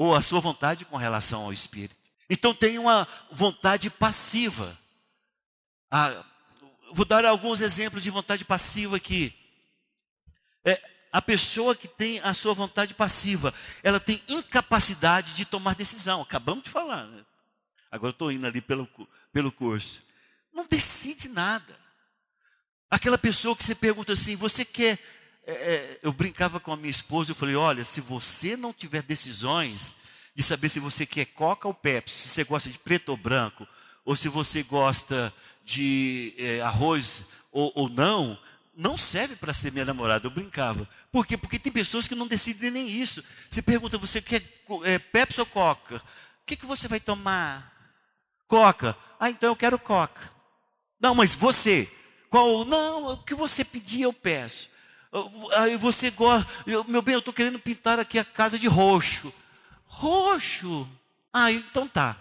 ou 0.00 0.14
a 0.14 0.22
sua 0.22 0.40
vontade 0.40 0.86
com 0.86 0.96
relação 0.96 1.42
ao 1.42 1.52
Espírito. 1.52 1.94
Então 2.30 2.54
tem 2.54 2.78
uma 2.78 3.06
vontade 3.30 3.90
passiva. 3.90 4.74
Ah, 5.90 6.24
vou 6.90 7.04
dar 7.04 7.26
alguns 7.26 7.60
exemplos 7.60 8.02
de 8.02 8.08
vontade 8.08 8.42
passiva 8.42 8.96
aqui. 8.96 9.30
É, 10.64 10.82
a 11.12 11.20
pessoa 11.20 11.76
que 11.76 11.86
tem 11.86 12.18
a 12.20 12.32
sua 12.32 12.54
vontade 12.54 12.94
passiva, 12.94 13.52
ela 13.82 14.00
tem 14.00 14.22
incapacidade 14.26 15.34
de 15.34 15.44
tomar 15.44 15.74
decisão. 15.74 16.22
Acabamos 16.22 16.64
de 16.64 16.70
falar. 16.70 17.04
Né? 17.04 17.22
Agora 17.90 18.12
estou 18.12 18.32
indo 18.32 18.46
ali 18.46 18.62
pelo, 18.62 18.88
pelo 19.30 19.52
curso. 19.52 20.00
Não 20.50 20.66
decide 20.66 21.28
nada. 21.28 21.78
Aquela 22.88 23.18
pessoa 23.18 23.54
que 23.54 23.62
você 23.62 23.74
pergunta 23.74 24.14
assim: 24.14 24.34
você 24.34 24.64
quer 24.64 24.98
é, 25.50 25.52
é, 25.52 25.98
eu 26.02 26.12
brincava 26.12 26.60
com 26.60 26.72
a 26.72 26.76
minha 26.76 26.90
esposa, 26.90 27.32
eu 27.32 27.34
falei, 27.34 27.56
olha, 27.56 27.84
se 27.84 28.00
você 28.00 28.56
não 28.56 28.72
tiver 28.72 29.02
decisões 29.02 29.96
de 30.32 30.44
saber 30.44 30.68
se 30.68 30.78
você 30.78 31.04
quer 31.04 31.24
coca 31.26 31.66
ou 31.66 31.74
Pepsi, 31.74 32.14
se 32.14 32.28
você 32.28 32.44
gosta 32.44 32.70
de 32.70 32.78
preto 32.78 33.08
ou 33.08 33.16
branco, 33.16 33.66
ou 34.04 34.14
se 34.14 34.28
você 34.28 34.62
gosta 34.62 35.32
de 35.64 36.34
é, 36.38 36.60
arroz 36.60 37.24
ou, 37.50 37.72
ou 37.74 37.88
não, 37.88 38.38
não 38.76 38.96
serve 38.96 39.34
para 39.34 39.52
ser 39.52 39.72
minha 39.72 39.84
namorada, 39.84 40.24
eu 40.24 40.30
brincava. 40.30 40.88
Por 41.10 41.26
quê? 41.26 41.36
Porque 41.36 41.58
tem 41.58 41.72
pessoas 41.72 42.06
que 42.06 42.14
não 42.14 42.28
decidem 42.28 42.70
nem 42.70 42.88
isso. 42.88 43.22
Você 43.48 43.60
pergunta, 43.60 43.98
você 43.98 44.22
quer 44.22 44.42
é, 44.84 44.98
Pepsi 45.00 45.40
ou 45.40 45.46
Coca? 45.46 45.96
O 45.96 46.46
que, 46.46 46.56
que 46.56 46.66
você 46.66 46.86
vai 46.86 47.00
tomar? 47.00 47.74
Coca. 48.46 48.96
Ah, 49.18 49.30
então 49.30 49.50
eu 49.50 49.56
quero 49.56 49.78
Coca. 49.78 50.30
Não, 51.00 51.14
mas 51.14 51.34
você, 51.34 51.90
qual? 52.28 52.64
Não, 52.64 53.14
o 53.14 53.16
que 53.18 53.34
você 53.34 53.64
pedir 53.64 54.02
eu 54.02 54.12
peço. 54.12 54.70
Aí 55.56 55.76
você 55.76 56.10
gosta, 56.10 56.48
meu 56.86 57.02
bem, 57.02 57.14
eu 57.14 57.18
estou 57.18 57.34
querendo 57.34 57.58
pintar 57.58 57.98
aqui 57.98 58.18
a 58.18 58.24
casa 58.24 58.58
de 58.58 58.68
roxo. 58.68 59.32
Roxo? 59.86 60.88
Ah, 61.32 61.50
então 61.50 61.88
tá. 61.88 62.16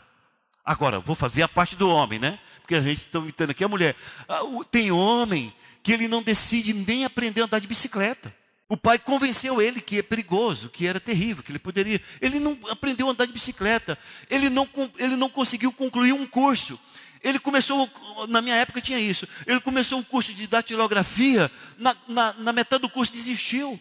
Agora, 0.65 1.00
vou 1.00 1.15
fazer 1.15 1.43
a 1.43 1.48
parte 1.48 1.75
do 1.75 1.89
homem, 1.89 2.19
né? 2.19 2.39
Porque 2.62 2.75
a 2.75 2.81
gente 2.81 2.98
está 2.98 3.22
pintando 3.22 3.51
aqui 3.51 3.63
a 3.63 3.67
mulher. 3.67 3.96
Ah, 4.27 4.41
tem 4.72 4.91
homem 4.91 5.53
que 5.84 5.91
ele 5.91 6.08
não 6.08 6.22
decide 6.22 6.74
nem 6.74 7.05
aprender 7.05 7.41
a 7.41 7.46
andar 7.46 7.60
de 7.60 7.67
bicicleta. 7.67 8.34
O 8.67 8.77
pai 8.77 9.00
convenceu 9.00 9.60
ele 9.60 9.81
que 9.81 9.98
é 9.98 10.03
perigoso, 10.03 10.69
que 10.69 10.86
era 10.86 11.00
terrível, 11.00 11.43
que 11.43 11.51
ele 11.51 11.58
poderia. 11.58 12.00
Ele 12.22 12.39
não 12.39 12.58
aprendeu 12.69 13.08
a 13.08 13.12
andar 13.12 13.25
de 13.25 13.34
bicicleta. 13.34 13.98
Ele 14.29 14.50
não, 14.50 14.69
ele 14.98 15.15
não 15.15 15.29
conseguiu 15.29 15.72
concluir 15.72 16.13
um 16.13 16.27
curso. 16.27 16.79
Ele 17.21 17.39
começou, 17.39 17.89
na 18.29 18.41
minha 18.41 18.55
época 18.55 18.81
tinha 18.81 18.99
isso, 18.99 19.27
ele 19.45 19.59
começou 19.59 19.99
um 19.99 20.03
curso 20.03 20.33
de 20.33 20.47
datilografia, 20.47 21.51
na, 21.77 21.95
na, 22.07 22.33
na 22.33 22.53
metade 22.53 22.81
do 22.81 22.89
curso 22.89 23.11
desistiu. 23.11 23.79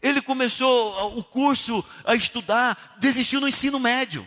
Ele 0.00 0.20
começou 0.20 1.18
o 1.18 1.24
curso 1.24 1.84
a 2.04 2.14
estudar, 2.14 2.96
desistiu 2.98 3.40
no 3.40 3.48
ensino 3.48 3.80
médio. 3.80 4.26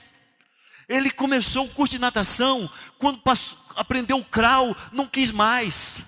Ele 0.90 1.12
começou 1.12 1.66
o 1.66 1.70
curso 1.70 1.94
de 1.94 2.00
natação, 2.00 2.70
quando 2.98 3.20
passou, 3.20 3.58
aprendeu 3.76 4.18
o 4.18 4.26
crawl, 4.26 4.76
não 4.92 5.06
quis 5.06 5.32
mais. 5.32 6.00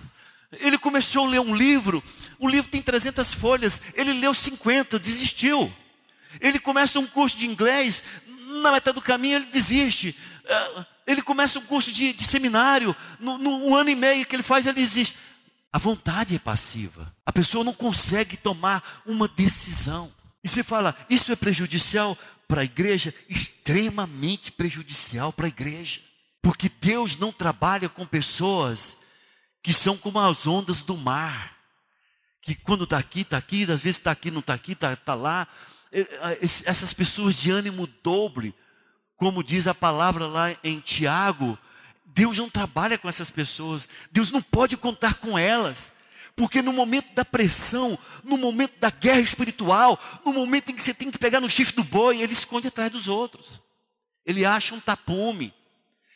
Ele 0.53 0.77
começou 0.77 1.25
a 1.25 1.29
ler 1.29 1.39
um 1.39 1.55
livro, 1.55 2.03
o 2.39 2.47
livro 2.47 2.71
tem 2.71 2.81
300 2.81 3.33
folhas, 3.33 3.81
ele 3.93 4.13
leu 4.13 4.33
50, 4.33 4.97
desistiu. 4.97 5.71
Ele 6.41 6.59
começa 6.59 6.99
um 6.99 7.07
curso 7.07 7.37
de 7.37 7.45
inglês, 7.45 8.01
na 8.61 8.71
metade 8.71 8.95
do 8.95 9.01
caminho 9.01 9.35
ele 9.35 9.45
desiste. 9.45 10.17
Ele 11.09 11.23
começa 11.23 11.57
um 11.57 11.65
curso 11.65 11.91
de, 11.91 12.13
de 12.13 12.23
seminário, 12.23 12.95
no, 13.19 13.39
no 13.39 13.65
um 13.65 13.75
ano 13.75 13.89
e 13.89 13.95
meio 13.95 14.27
que 14.27 14.35
ele 14.35 14.43
faz, 14.43 14.67
ele 14.67 14.79
desiste. 14.79 15.17
A 15.73 15.79
vontade 15.79 16.35
é 16.35 16.39
passiva. 16.39 17.11
A 17.25 17.33
pessoa 17.33 17.63
não 17.63 17.73
consegue 17.73 18.37
tomar 18.37 19.01
uma 19.07 19.27
decisão. 19.27 20.13
E 20.43 20.47
você 20.47 20.61
fala, 20.61 20.95
isso 21.09 21.31
é 21.31 21.35
prejudicial 21.35 22.15
para 22.47 22.61
a 22.61 22.63
igreja? 22.63 23.11
Extremamente 23.27 24.51
prejudicial 24.51 25.33
para 25.33 25.47
a 25.47 25.49
igreja. 25.49 25.99
Porque 26.43 26.69
Deus 26.79 27.17
não 27.17 27.31
trabalha 27.31 27.89
com 27.89 28.05
pessoas 28.05 28.97
que 29.63 29.73
são 29.73 29.97
como 29.97 30.19
as 30.19 30.45
ondas 30.45 30.83
do 30.83 30.95
mar. 30.95 31.57
Que 32.39 32.53
quando 32.53 32.83
está 32.83 32.99
aqui, 32.99 33.21
está 33.21 33.37
aqui, 33.37 33.63
às 33.63 33.81
vezes 33.81 33.97
está 33.97 34.11
aqui, 34.11 34.29
não 34.29 34.41
está 34.41 34.53
aqui, 34.53 34.73
está 34.73 34.95
tá 34.95 35.15
lá. 35.15 35.47
Essas 36.65 36.93
pessoas 36.93 37.35
de 37.35 37.49
ânimo 37.49 37.87
dobre 38.03 38.53
como 39.19 39.43
diz 39.43 39.67
a 39.67 39.75
palavra 39.75 40.25
lá 40.25 40.55
em 40.63 40.79
Tiago, 40.79 41.59
Deus 42.05 42.37
não 42.37 42.49
trabalha 42.49 42.97
com 42.97 43.09
essas 43.09 43.29
pessoas, 43.29 43.87
Deus 44.09 44.31
não 44.31 44.41
pode 44.41 44.77
contar 44.77 45.15
com 45.15 45.37
elas. 45.37 45.91
Porque 46.37 46.61
no 46.61 46.71
momento 46.71 47.13
da 47.13 47.25
pressão, 47.25 47.99
no 48.23 48.37
momento 48.37 48.79
da 48.79 48.89
guerra 48.89 49.19
espiritual, 49.19 49.99
no 50.25 50.31
momento 50.31 50.71
em 50.71 50.75
que 50.75 50.81
você 50.81 50.93
tem 50.93 51.11
que 51.11 51.17
pegar 51.17 51.41
no 51.41 51.49
chifre 51.49 51.75
do 51.75 51.83
boi, 51.83 52.21
ele 52.21 52.31
esconde 52.31 52.69
atrás 52.69 52.89
dos 52.89 53.07
outros. 53.09 53.61
ele 54.25 54.45
acha 54.45 54.73
um 54.73 54.79
tapume, 54.79 55.53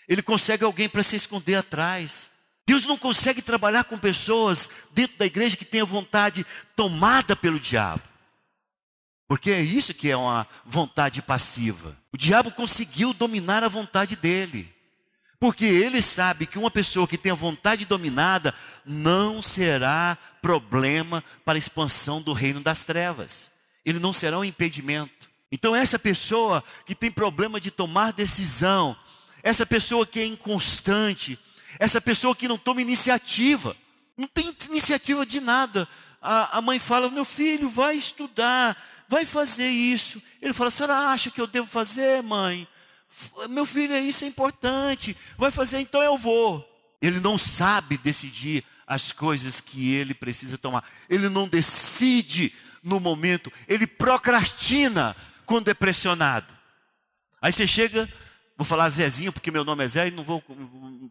ele 0.07 0.21
consegue 0.21 0.63
alguém 0.63 0.87
para 0.87 1.03
se 1.03 1.15
esconder 1.17 1.55
atrás. 1.55 2.29
Deus 2.65 2.85
não 2.85 2.97
consegue 2.97 3.41
trabalhar 3.41 3.83
com 3.83 3.97
pessoas 3.97 4.69
dentro 4.93 5.17
da 5.17 5.25
igreja 5.25 5.57
que 5.57 5.65
tenham 5.65 5.85
vontade 5.85 6.45
tomada 6.75 7.35
pelo 7.35 7.59
diabo. 7.59 8.12
Porque 9.33 9.49
é 9.49 9.59
isso 9.59 9.95
que 9.95 10.11
é 10.11 10.15
uma 10.15 10.47
vontade 10.63 11.19
passiva. 11.19 11.97
O 12.11 12.17
diabo 12.17 12.51
conseguiu 12.51 13.15
dominar 13.15 13.63
a 13.63 13.67
vontade 13.67 14.15
dele. 14.15 14.71
Porque 15.39 15.65
ele 15.65 16.03
sabe 16.03 16.45
que 16.45 16.59
uma 16.59 16.69
pessoa 16.69 17.07
que 17.07 17.17
tem 17.17 17.31
a 17.31 17.35
vontade 17.35 17.83
dominada 17.83 18.53
não 18.85 19.41
será 19.41 20.19
problema 20.39 21.23
para 21.43 21.57
a 21.57 21.57
expansão 21.57 22.21
do 22.21 22.31
reino 22.31 22.61
das 22.61 22.83
trevas. 22.83 23.53
Ele 23.83 23.97
não 23.97 24.13
será 24.13 24.37
um 24.37 24.45
impedimento. 24.45 25.27
Então, 25.51 25.75
essa 25.75 25.97
pessoa 25.97 26.63
que 26.85 26.93
tem 26.93 27.09
problema 27.09 27.59
de 27.59 27.71
tomar 27.71 28.13
decisão, 28.13 28.95
essa 29.41 29.65
pessoa 29.65 30.05
que 30.05 30.19
é 30.19 30.25
inconstante, 30.27 31.39
essa 31.79 31.99
pessoa 31.99 32.35
que 32.35 32.47
não 32.47 32.59
toma 32.59 32.83
iniciativa, 32.83 33.75
não 34.15 34.27
tem 34.27 34.55
iniciativa 34.69 35.25
de 35.25 35.39
nada. 35.41 35.89
A, 36.21 36.59
a 36.59 36.61
mãe 36.61 36.77
fala: 36.77 37.09
Meu 37.09 37.25
filho, 37.25 37.67
vai 37.67 37.97
estudar, 37.97 38.77
vai 39.13 39.25
fazer 39.25 39.69
isso. 39.69 40.21
Ele 40.41 40.53
fala: 40.53 40.69
A 40.69 40.71
senhora 40.71 40.97
acha 41.09 41.29
que 41.29 41.39
eu 41.39 41.45
devo 41.45 41.67
fazer, 41.67 42.23
mãe? 42.23 42.67
Meu 43.47 43.65
filho, 43.65 43.95
isso 43.95 44.23
é 44.23 44.27
importante. 44.27 45.15
Vai 45.37 45.51
fazer, 45.51 45.79
então 45.79 46.01
eu 46.01 46.17
vou. 46.17 46.67
Ele 46.99 47.19
não 47.19 47.37
sabe 47.37 47.97
decidir 47.97 48.63
as 48.87 49.11
coisas 49.11 49.61
que 49.61 49.93
ele 49.93 50.15
precisa 50.15 50.57
tomar. 50.57 50.83
Ele 51.07 51.29
não 51.29 51.47
decide 51.47 52.51
no 52.81 52.99
momento. 52.99 53.53
Ele 53.67 53.85
procrastina 53.85 55.15
quando 55.45 55.69
é 55.69 55.75
pressionado. 55.75 56.51
Aí 57.39 57.53
você 57.53 57.67
chega, 57.67 58.09
vou 58.57 58.65
falar 58.65 58.89
Zezinho, 58.89 59.31
porque 59.31 59.51
meu 59.51 59.63
nome 59.63 59.83
é 59.83 59.87
Zé 59.87 60.07
e 60.07 60.11
não 60.11 60.23
vou 60.23 60.43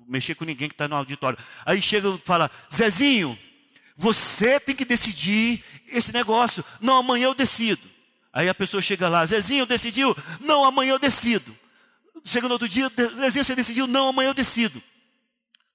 mexer 0.09 0.35
com 0.35 0.45
ninguém 0.45 0.69
que 0.69 0.75
está 0.75 0.89
no 0.89 0.97
auditório. 0.97 1.39
Aí 1.65 1.81
chega 1.81 2.09
e 2.09 2.19
fala: 2.25 2.51
Zezinho, 2.73 3.39
você 3.97 4.59
tem 4.59 4.75
que 4.75 4.85
decidir 4.85 5.63
esse 5.87 6.13
negócio. 6.13 6.65
Não, 6.81 6.97
amanhã 6.97 7.27
eu 7.27 7.35
decido. 7.35 7.92
Aí 8.33 8.49
a 8.49 8.55
pessoa 8.55 8.81
chega 8.81 9.09
lá: 9.09 9.25
Zezinho, 9.27 9.67
decidiu? 9.67 10.17
Não, 10.41 10.65
amanhã 10.65 10.93
eu 10.93 10.99
decido. 10.99 11.57
Chega 12.25 12.47
no 12.49 12.55
outro 12.55 12.69
dia: 12.69 12.91
Zezinho, 13.17 13.45
você 13.45 13.55
decidiu? 13.55 13.87
Não, 13.87 14.09
amanhã 14.09 14.31
eu 14.31 14.35
decido. 14.35 14.83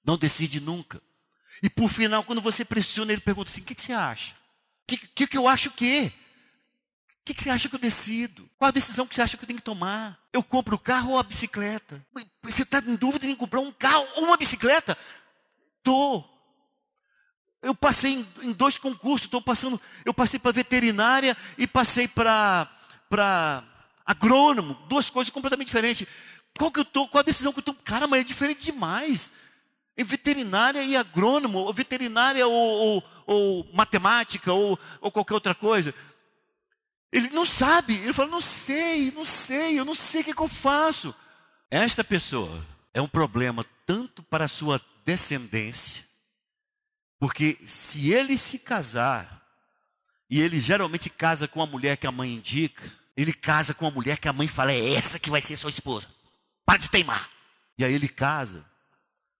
Não 0.04 0.18
decide 0.18 0.60
nunca. 0.60 1.00
E 1.62 1.68
por 1.68 1.88
final, 1.88 2.24
quando 2.24 2.40
você 2.40 2.64
pressiona, 2.64 3.12
ele 3.12 3.20
pergunta 3.20 3.50
assim: 3.50 3.60
o 3.60 3.64
que, 3.64 3.74
que 3.74 3.82
você 3.82 3.92
acha? 3.92 4.32
O 4.32 4.86
que, 4.88 4.96
que, 4.96 5.26
que 5.26 5.38
eu 5.38 5.46
acho 5.46 5.68
o 5.68 5.72
quê? 5.72 6.12
O 7.20 7.24
que, 7.24 7.34
que 7.34 7.42
você 7.42 7.50
acha 7.50 7.68
que 7.68 7.74
eu 7.74 7.80
decido? 7.80 8.48
Qual 8.56 8.68
a 8.68 8.72
decisão 8.72 9.06
que 9.06 9.14
você 9.14 9.20
acha 9.20 9.36
que 9.36 9.44
eu 9.44 9.46
tenho 9.46 9.58
que 9.58 9.64
tomar? 9.64 10.18
Eu 10.32 10.42
compro 10.42 10.76
o 10.76 10.78
carro 10.78 11.12
ou 11.12 11.18
a 11.18 11.22
bicicleta? 11.22 12.04
Você 12.42 12.62
está 12.62 12.78
em 12.78 12.96
dúvida 12.96 13.26
em 13.26 13.34
comprar 13.34 13.60
um 13.60 13.70
carro 13.70 14.06
ou 14.16 14.24
uma 14.24 14.36
bicicleta? 14.36 14.96
Estou. 15.76 16.37
Eu 17.62 17.74
passei 17.74 18.12
em, 18.12 18.28
em 18.42 18.52
dois 18.52 18.78
concursos, 18.78 19.26
estou 19.26 19.42
passando, 19.42 19.80
eu 20.04 20.14
passei 20.14 20.38
para 20.38 20.52
veterinária 20.52 21.36
e 21.56 21.66
passei 21.66 22.06
para 22.06 22.70
para 23.08 23.64
agrônomo, 24.04 24.74
duas 24.88 25.08
coisas 25.08 25.30
completamente 25.30 25.68
diferentes. 25.68 26.06
Qual 26.56 26.70
que 26.70 26.80
eu 26.80 26.84
tô, 26.84 27.06
qual 27.06 27.20
a 27.20 27.24
decisão 27.24 27.52
que 27.52 27.60
eu 27.60 27.62
tomo? 27.62 27.78
Cara, 27.84 28.06
mas 28.06 28.20
é 28.20 28.24
diferente 28.24 28.64
demais. 28.64 29.32
Em 29.96 30.04
veterinária 30.04 30.82
e 30.82 30.96
agrônomo, 30.96 31.58
ou 31.58 31.72
veterinária 31.72 32.46
ou, 32.46 32.54
ou, 32.54 33.04
ou 33.26 33.70
matemática, 33.72 34.52
ou, 34.52 34.78
ou 35.00 35.10
qualquer 35.10 35.34
outra 35.34 35.54
coisa. 35.54 35.94
Ele 37.10 37.30
não 37.30 37.44
sabe, 37.44 37.94
ele 37.94 38.12
fala, 38.12 38.28
não 38.28 38.40
sei, 38.40 39.10
não 39.12 39.24
sei, 39.24 39.78
eu 39.78 39.84
não 39.84 39.94
sei 39.94 40.20
o 40.20 40.24
que, 40.24 40.34
que 40.34 40.42
eu 40.42 40.48
faço. 40.48 41.14
Esta 41.70 42.04
pessoa 42.04 42.64
é 42.92 43.00
um 43.00 43.08
problema 43.08 43.64
tanto 43.86 44.22
para 44.22 44.44
a 44.44 44.48
sua 44.48 44.80
descendência, 45.04 46.04
porque 47.18 47.58
se 47.66 48.12
ele 48.12 48.38
se 48.38 48.58
casar, 48.58 49.42
e 50.30 50.40
ele 50.40 50.60
geralmente 50.60 51.08
casa 51.08 51.48
com 51.48 51.62
a 51.62 51.66
mulher 51.66 51.96
que 51.96 52.06
a 52.06 52.12
mãe 52.12 52.32
indica, 52.32 52.84
ele 53.16 53.32
casa 53.32 53.74
com 53.74 53.86
a 53.86 53.90
mulher 53.90 54.18
que 54.18 54.28
a 54.28 54.32
mãe 54.32 54.46
fala, 54.46 54.72
é 54.72 54.94
essa 54.94 55.18
que 55.18 55.30
vai 55.30 55.40
ser 55.40 55.56
sua 55.56 55.70
esposa. 55.70 56.06
Para 56.64 56.78
de 56.78 56.88
teimar. 56.88 57.28
E 57.76 57.84
aí 57.84 57.92
ele 57.92 58.08
casa. 58.08 58.64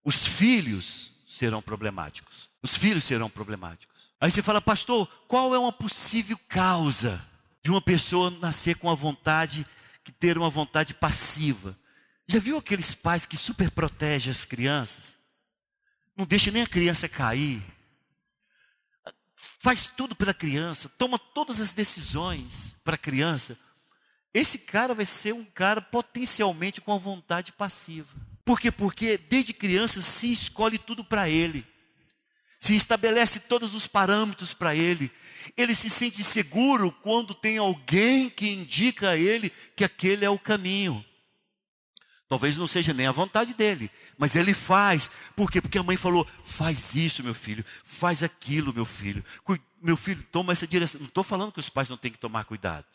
Os 0.02 0.26
filhos 0.26 1.12
serão 1.26 1.60
problemáticos. 1.60 2.48
Os 2.62 2.76
filhos 2.76 3.04
serão 3.04 3.28
problemáticos. 3.28 4.10
Aí 4.20 4.30
você 4.30 4.42
fala, 4.42 4.60
pastor, 4.60 5.06
qual 5.28 5.54
é 5.54 5.58
uma 5.58 5.72
possível 5.72 6.38
causa 6.48 7.24
de 7.62 7.70
uma 7.70 7.82
pessoa 7.82 8.30
nascer 8.30 8.76
com 8.76 8.88
a 8.88 8.94
vontade, 8.94 9.66
que 10.02 10.10
ter 10.10 10.38
uma 10.38 10.48
vontade 10.48 10.94
passiva. 10.94 11.76
Já 12.26 12.40
viu 12.40 12.56
aqueles 12.56 12.94
pais 12.94 13.26
que 13.26 13.36
super 13.36 13.70
protegem 13.70 14.30
as 14.30 14.46
crianças? 14.46 15.17
Não 16.18 16.26
deixa 16.26 16.50
nem 16.50 16.62
a 16.62 16.66
criança 16.66 17.08
cair. 17.08 17.62
Faz 19.60 19.86
tudo 19.86 20.14
pela 20.14 20.34
criança, 20.34 20.90
toma 20.98 21.18
todas 21.18 21.60
as 21.60 21.72
decisões 21.72 22.76
para 22.84 22.96
a 22.96 22.98
criança. 22.98 23.58
Esse 24.34 24.58
cara 24.58 24.92
vai 24.92 25.06
ser 25.06 25.32
um 25.32 25.44
cara 25.46 25.80
potencialmente 25.80 26.80
com 26.80 26.92
a 26.92 26.98
vontade 26.98 27.52
passiva. 27.52 28.14
Por 28.44 28.60
quê? 28.60 28.70
Porque 28.70 29.16
desde 29.16 29.54
criança 29.54 30.00
se 30.00 30.30
escolhe 30.30 30.76
tudo 30.76 31.02
para 31.02 31.30
ele 31.30 31.64
se 32.58 32.74
estabelece 32.74 33.40
todos 33.40 33.74
os 33.74 33.86
parâmetros 33.86 34.52
para 34.52 34.74
ele. 34.74 35.10
Ele 35.56 35.74
se 35.74 35.88
sente 35.88 36.22
seguro 36.22 36.90
quando 37.02 37.34
tem 37.34 37.56
alguém 37.58 38.28
que 38.28 38.48
indica 38.48 39.10
a 39.10 39.16
ele 39.16 39.50
que 39.76 39.84
aquele 39.84 40.24
é 40.24 40.30
o 40.30 40.38
caminho. 40.38 41.04
Talvez 42.28 42.58
não 42.58 42.68
seja 42.68 42.92
nem 42.92 43.06
a 43.06 43.12
vontade 43.12 43.54
dele, 43.54 43.90
mas 44.18 44.36
ele 44.36 44.52
faz. 44.52 45.10
Por 45.34 45.50
quê? 45.50 45.62
Porque 45.62 45.78
a 45.78 45.82
mãe 45.82 45.96
falou: 45.96 46.26
faz 46.42 46.94
isso, 46.94 47.22
meu 47.22 47.34
filho, 47.34 47.64
faz 47.82 48.22
aquilo, 48.22 48.74
meu 48.74 48.84
filho. 48.84 49.24
Meu 49.80 49.96
filho, 49.96 50.22
toma 50.30 50.52
essa 50.52 50.66
direção. 50.66 51.00
Não 51.00 51.08
estou 51.08 51.24
falando 51.24 51.52
que 51.52 51.60
os 51.60 51.70
pais 51.70 51.88
não 51.88 51.96
têm 51.96 52.12
que 52.12 52.18
tomar 52.18 52.44
cuidado. 52.44 52.86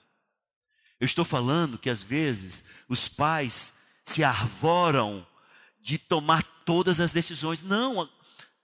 Eu 1.00 1.06
estou 1.06 1.26
falando 1.26 1.80
que 1.80 1.90
às 1.90 2.04
vezes 2.04 2.64
os 2.88 3.08
pais 3.08 3.74
se 4.04 4.24
arvoram 4.24 5.26
de 5.82 5.98
tomar 5.98 6.44
todas 6.64 7.00
as 7.00 7.12
decisões. 7.12 7.64
Não, 7.64 8.08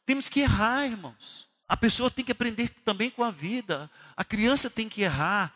temos 0.06 0.30
que 0.30 0.42
errar, 0.42 0.86
irmãos. 0.86 1.48
A 1.68 1.76
pessoa 1.76 2.12
tem 2.12 2.24
que 2.24 2.32
aprender 2.32 2.70
também 2.86 3.10
com 3.10 3.24
a 3.24 3.32
vida. 3.32 3.90
A 4.16 4.24
criança 4.24 4.70
tem 4.70 4.88
que 4.88 5.02
errar. 5.02 5.54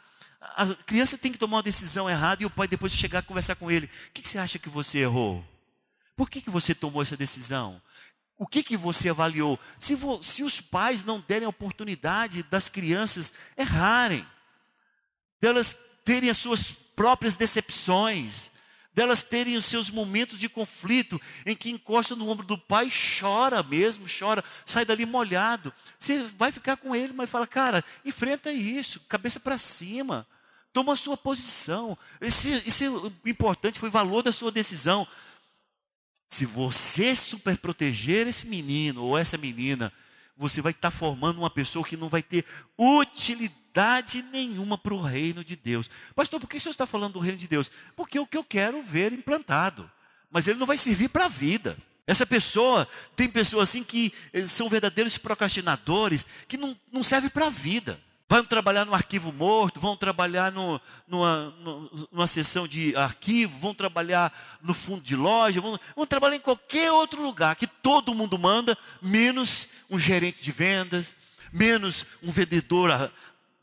A 0.55 0.75
criança 0.85 1.17
tem 1.17 1.31
que 1.31 1.37
tomar 1.37 1.57
uma 1.57 1.63
decisão 1.63 2.09
errada 2.09 2.43
e 2.43 2.45
o 2.45 2.49
pai 2.49 2.67
depois 2.67 2.93
chegar 2.93 3.19
a 3.19 3.23
conversar 3.23 3.55
com 3.55 3.71
ele. 3.71 3.85
O 3.85 4.11
que 4.13 4.27
você 4.27 4.37
acha 4.37 4.59
que 4.59 4.69
você 4.69 4.99
errou? 4.99 5.43
Por 6.15 6.29
que, 6.29 6.41
que 6.41 6.49
você 6.49 6.75
tomou 6.75 7.01
essa 7.01 7.17
decisão? 7.17 7.81
O 8.37 8.45
que, 8.45 8.63
que 8.63 8.75
você 8.75 9.09
avaliou? 9.09 9.59
Se, 9.79 9.95
vo, 9.95 10.21
se 10.23 10.43
os 10.43 10.59
pais 10.59 11.03
não 11.03 11.23
derem 11.27 11.45
a 11.45 11.49
oportunidade 11.49 12.43
das 12.43 12.67
crianças 12.67 13.33
errarem, 13.57 14.25
delas 15.39 15.77
terem 16.03 16.29
as 16.29 16.37
suas 16.37 16.71
próprias 16.95 17.35
decepções, 17.35 18.51
delas 18.93 19.23
terem 19.23 19.57
os 19.57 19.65
seus 19.65 19.89
momentos 19.89 20.39
de 20.39 20.47
conflito, 20.47 21.19
em 21.45 21.55
que 21.55 21.71
encosta 21.71 22.15
no 22.15 22.29
ombro 22.29 22.45
do 22.45 22.57
pai, 22.57 22.89
chora 22.91 23.63
mesmo, 23.63 24.05
chora, 24.07 24.43
sai 24.65 24.85
dali 24.85 25.05
molhado. 25.05 25.73
Você 25.99 26.23
vai 26.37 26.51
ficar 26.51 26.77
com 26.77 26.95
ele, 26.95 27.13
mas 27.13 27.29
fala, 27.29 27.47
cara, 27.47 27.83
enfrenta 28.05 28.51
isso, 28.51 28.99
cabeça 29.01 29.39
para 29.39 29.57
cima, 29.57 30.27
toma 30.73 30.93
a 30.93 30.97
sua 30.97 31.15
posição. 31.15 31.97
Isso, 32.19 32.47
isso 32.47 32.83
é 33.23 33.29
importante, 33.29 33.79
foi 33.79 33.89
o 33.89 33.91
valor 33.91 34.23
da 34.23 34.31
sua 34.31 34.51
decisão. 34.51 35.07
Se 36.27 36.45
você 36.45 37.15
super 37.15 37.57
proteger 37.57 38.27
esse 38.27 38.47
menino 38.47 39.03
ou 39.03 39.17
essa 39.17 39.37
menina, 39.37 39.93
você 40.35 40.61
vai 40.61 40.71
estar 40.71 40.89
formando 40.89 41.37
uma 41.37 41.49
pessoa 41.49 41.85
que 41.85 41.95
não 41.95 42.09
vai 42.09 42.23
ter 42.23 42.43
utilidade 42.77 44.23
nenhuma 44.23 44.77
para 44.77 44.95
o 44.95 45.01
reino 45.01 45.43
de 45.43 45.55
Deus. 45.55 45.89
Pastor, 46.15 46.39
por 46.39 46.49
que 46.49 46.57
o 46.57 46.59
senhor 46.59 46.71
está 46.71 46.87
falando 46.87 47.13
do 47.13 47.19
reino 47.19 47.37
de 47.37 47.47
Deus? 47.47 47.69
Porque 47.95 48.17
é 48.17 48.21
o 48.21 48.27
que 48.27 48.37
eu 48.37 48.43
quero 48.43 48.81
ver 48.81 49.13
implantado. 49.13 49.89
Mas 50.31 50.47
ele 50.47 50.57
não 50.57 50.65
vai 50.65 50.77
servir 50.77 51.09
para 51.09 51.25
a 51.25 51.29
vida. 51.29 51.77
Essa 52.07 52.25
pessoa, 52.25 52.87
tem 53.15 53.29
pessoas 53.29 53.69
assim 53.69 53.83
que 53.83 54.11
eh, 54.33 54.47
são 54.47 54.67
verdadeiros 54.67 55.17
procrastinadores, 55.17 56.25
que 56.47 56.57
não, 56.57 56.75
não 56.91 57.03
servem 57.03 57.29
para 57.29 57.45
a 57.45 57.51
vida. 57.51 57.99
Vão 58.33 58.43
trabalhar 58.43 58.83
no 58.83 58.95
arquivo 58.95 59.31
morto, 59.31 59.79
vão 59.79 59.95
trabalhar 59.95 60.51
no, 60.51 60.81
numa, 61.07 61.53
numa 62.11 62.25
sessão 62.25 62.67
de 62.67 62.95
arquivo, 62.95 63.59
vão 63.59 63.75
trabalhar 63.75 64.33
no 64.59 64.73
fundo 64.73 65.03
de 65.03 65.15
loja, 65.15 65.61
vão, 65.61 65.79
vão 65.95 66.07
trabalhar 66.07 66.37
em 66.37 66.39
qualquer 66.39 66.91
outro 66.91 67.21
lugar 67.21 67.55
que 67.55 67.67
todo 67.67 68.15
mundo 68.15 68.39
manda, 68.39 68.75
menos 68.99 69.67
um 69.87 69.99
gerente 69.99 70.41
de 70.41 70.51
vendas, 70.51 71.15
menos 71.51 72.07
um 72.23 72.31
vendedor 72.31 73.11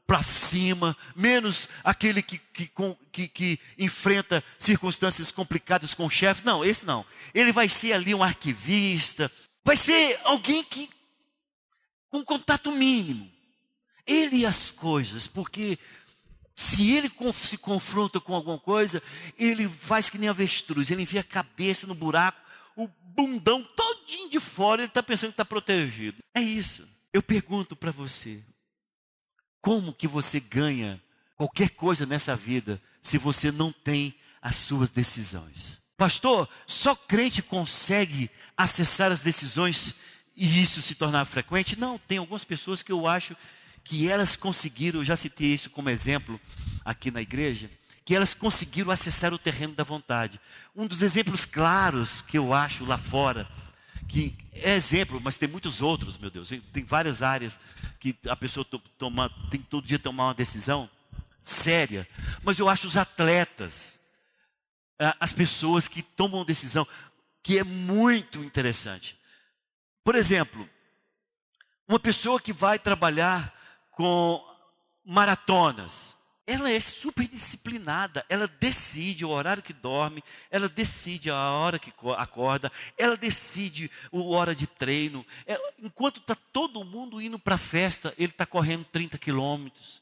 para 0.06 0.22
cima, 0.22 0.96
menos 1.16 1.68
aquele 1.83 2.22
que, 2.22 2.38
que, 2.38 2.70
que, 3.11 3.26
que, 3.26 3.61
enfrenta 3.76 4.40
circunstâncias 4.56 5.33
complicadas 5.33 5.94
com 5.94 6.06
o 6.06 6.11
chefe. 6.11 6.46
Não, 6.46 6.64
esse 6.64 6.87
não. 6.87 7.04
Ele 7.35 7.50
vai 7.50 7.68
ser 7.68 7.94
ali 7.94 8.14
um 8.14 8.22
arquivista, 8.22 9.28
vai 9.64 9.76
ser 9.76 10.20
alguém 10.22 10.62
que 10.62 10.88
com 12.09 12.24
contato 12.24 12.70
mínimo. 12.70 13.39
Ele 14.11 14.38
e 14.38 14.46
as 14.46 14.70
coisas, 14.70 15.27
porque 15.27 15.79
Se 16.61 16.92
ele 16.92 17.11
se 17.33 17.57
confronta 17.57 18.20
com 18.20 18.35
alguma 18.35 18.59
coisa, 18.59 19.03
ele 19.38 19.66
faz 19.66 20.11
que 20.11 20.18
nem 20.18 20.29
avestruz, 20.29 20.90
ele 20.90 21.03
enfia 21.03 21.23
a 21.23 21.25
cabeça 21.25 21.87
no 21.87 21.94
buraco, 21.94 22.38
o 22.77 22.87
bundão 23.03 23.64
todinho 23.64 24.29
de 24.29 24.38
fora, 24.38 24.83
ele 24.83 24.88
está 24.88 25.03
pensando 25.03 25.31
que 25.31 25.35
está 25.35 25.44
protegido. 25.44 26.18
É 26.35 26.40
isso. 26.42 26.87
Eu 27.14 27.23
pergunto 27.23 27.75
para 27.75 27.90
você, 27.90 28.44
como 29.62 29.94
que 29.94 30.07
você 30.07 30.38
ganha 30.38 31.03
qualquer 31.35 31.70
coisa 31.70 32.05
nessa 32.05 32.37
vida 32.37 32.81
se 33.01 33.16
você 33.16 33.51
não 33.51 33.73
tem 33.73 34.14
as 34.42 34.57
suas 34.57 34.90
decisões? 34.90 35.79
Pastor, 35.96 36.46
só 36.66 36.94
crente 36.94 37.40
consegue 37.40 38.31
acessar 38.55 39.11
as 39.11 39.23
decisões 39.23 39.94
e 40.37 40.61
isso 40.61 40.83
se 40.83 40.94
tornar 40.94 41.25
frequente? 41.25 41.75
Não, 41.75 41.99
tem 41.99 42.18
algumas 42.18 42.44
pessoas 42.44 42.83
que 42.83 42.92
eu 42.92 43.07
acho 43.07 43.35
que 43.90 44.09
elas 44.09 44.37
conseguiram, 44.37 45.00
eu 45.00 45.05
já 45.05 45.16
citei 45.16 45.48
isso 45.53 45.68
como 45.68 45.90
exemplo 45.90 46.40
aqui 46.85 47.11
na 47.11 47.20
igreja, 47.20 47.68
que 48.05 48.14
elas 48.14 48.35
conseguiram 48.35 48.92
acessar 48.92 49.35
o 49.35 49.38
terreno 49.38 49.74
da 49.74 49.83
vontade. 49.83 50.40
Um 50.76 50.87
dos 50.87 51.03
exemplos 51.03 51.44
claros 51.44 52.20
que 52.20 52.38
eu 52.38 52.55
acho 52.55 52.85
lá 52.85 52.96
fora, 52.96 53.50
que 54.09 54.37
é 54.53 54.76
exemplo, 54.76 55.20
mas 55.20 55.38
tem 55.38 55.48
muitos 55.48 55.83
outros, 55.83 56.16
meu 56.18 56.31
Deus, 56.31 56.53
tem 56.72 56.85
várias 56.85 57.20
áreas 57.20 57.59
que 57.98 58.16
a 58.29 58.37
pessoa 58.37 58.64
toma, 58.96 59.29
tem 59.50 59.61
todo 59.61 59.88
dia 59.88 59.98
tomar 59.98 60.29
uma 60.29 60.35
decisão 60.35 60.88
séria, 61.42 62.07
mas 62.44 62.61
eu 62.61 62.68
acho 62.68 62.87
os 62.87 62.96
atletas, 62.96 63.98
as 65.18 65.33
pessoas 65.33 65.88
que 65.88 66.00
tomam 66.00 66.44
decisão, 66.44 66.87
que 67.42 67.59
é 67.59 67.64
muito 67.64 68.44
interessante. 68.44 69.18
Por 70.05 70.14
exemplo, 70.14 70.70
uma 71.88 71.98
pessoa 71.98 72.40
que 72.40 72.53
vai 72.53 72.79
trabalhar 72.79 73.59
com 74.00 74.42
maratonas, 75.04 76.16
ela 76.46 76.70
é 76.70 76.80
super 76.80 77.28
disciplinada, 77.28 78.24
ela 78.30 78.48
decide 78.48 79.26
o 79.26 79.28
horário 79.28 79.62
que 79.62 79.74
dorme, 79.74 80.24
ela 80.50 80.70
decide 80.70 81.30
a 81.30 81.50
hora 81.50 81.78
que 81.78 81.92
acorda, 82.16 82.72
ela 82.96 83.14
decide 83.14 83.90
a 84.10 84.16
hora 84.16 84.54
de 84.54 84.66
treino. 84.66 85.22
Ela, 85.44 85.62
enquanto 85.78 86.16
está 86.16 86.34
todo 86.34 86.82
mundo 86.82 87.20
indo 87.20 87.38
para 87.38 87.56
a 87.56 87.58
festa, 87.58 88.14
ele 88.16 88.32
está 88.32 88.46
correndo 88.46 88.86
30 88.86 89.18
quilômetros. 89.18 90.00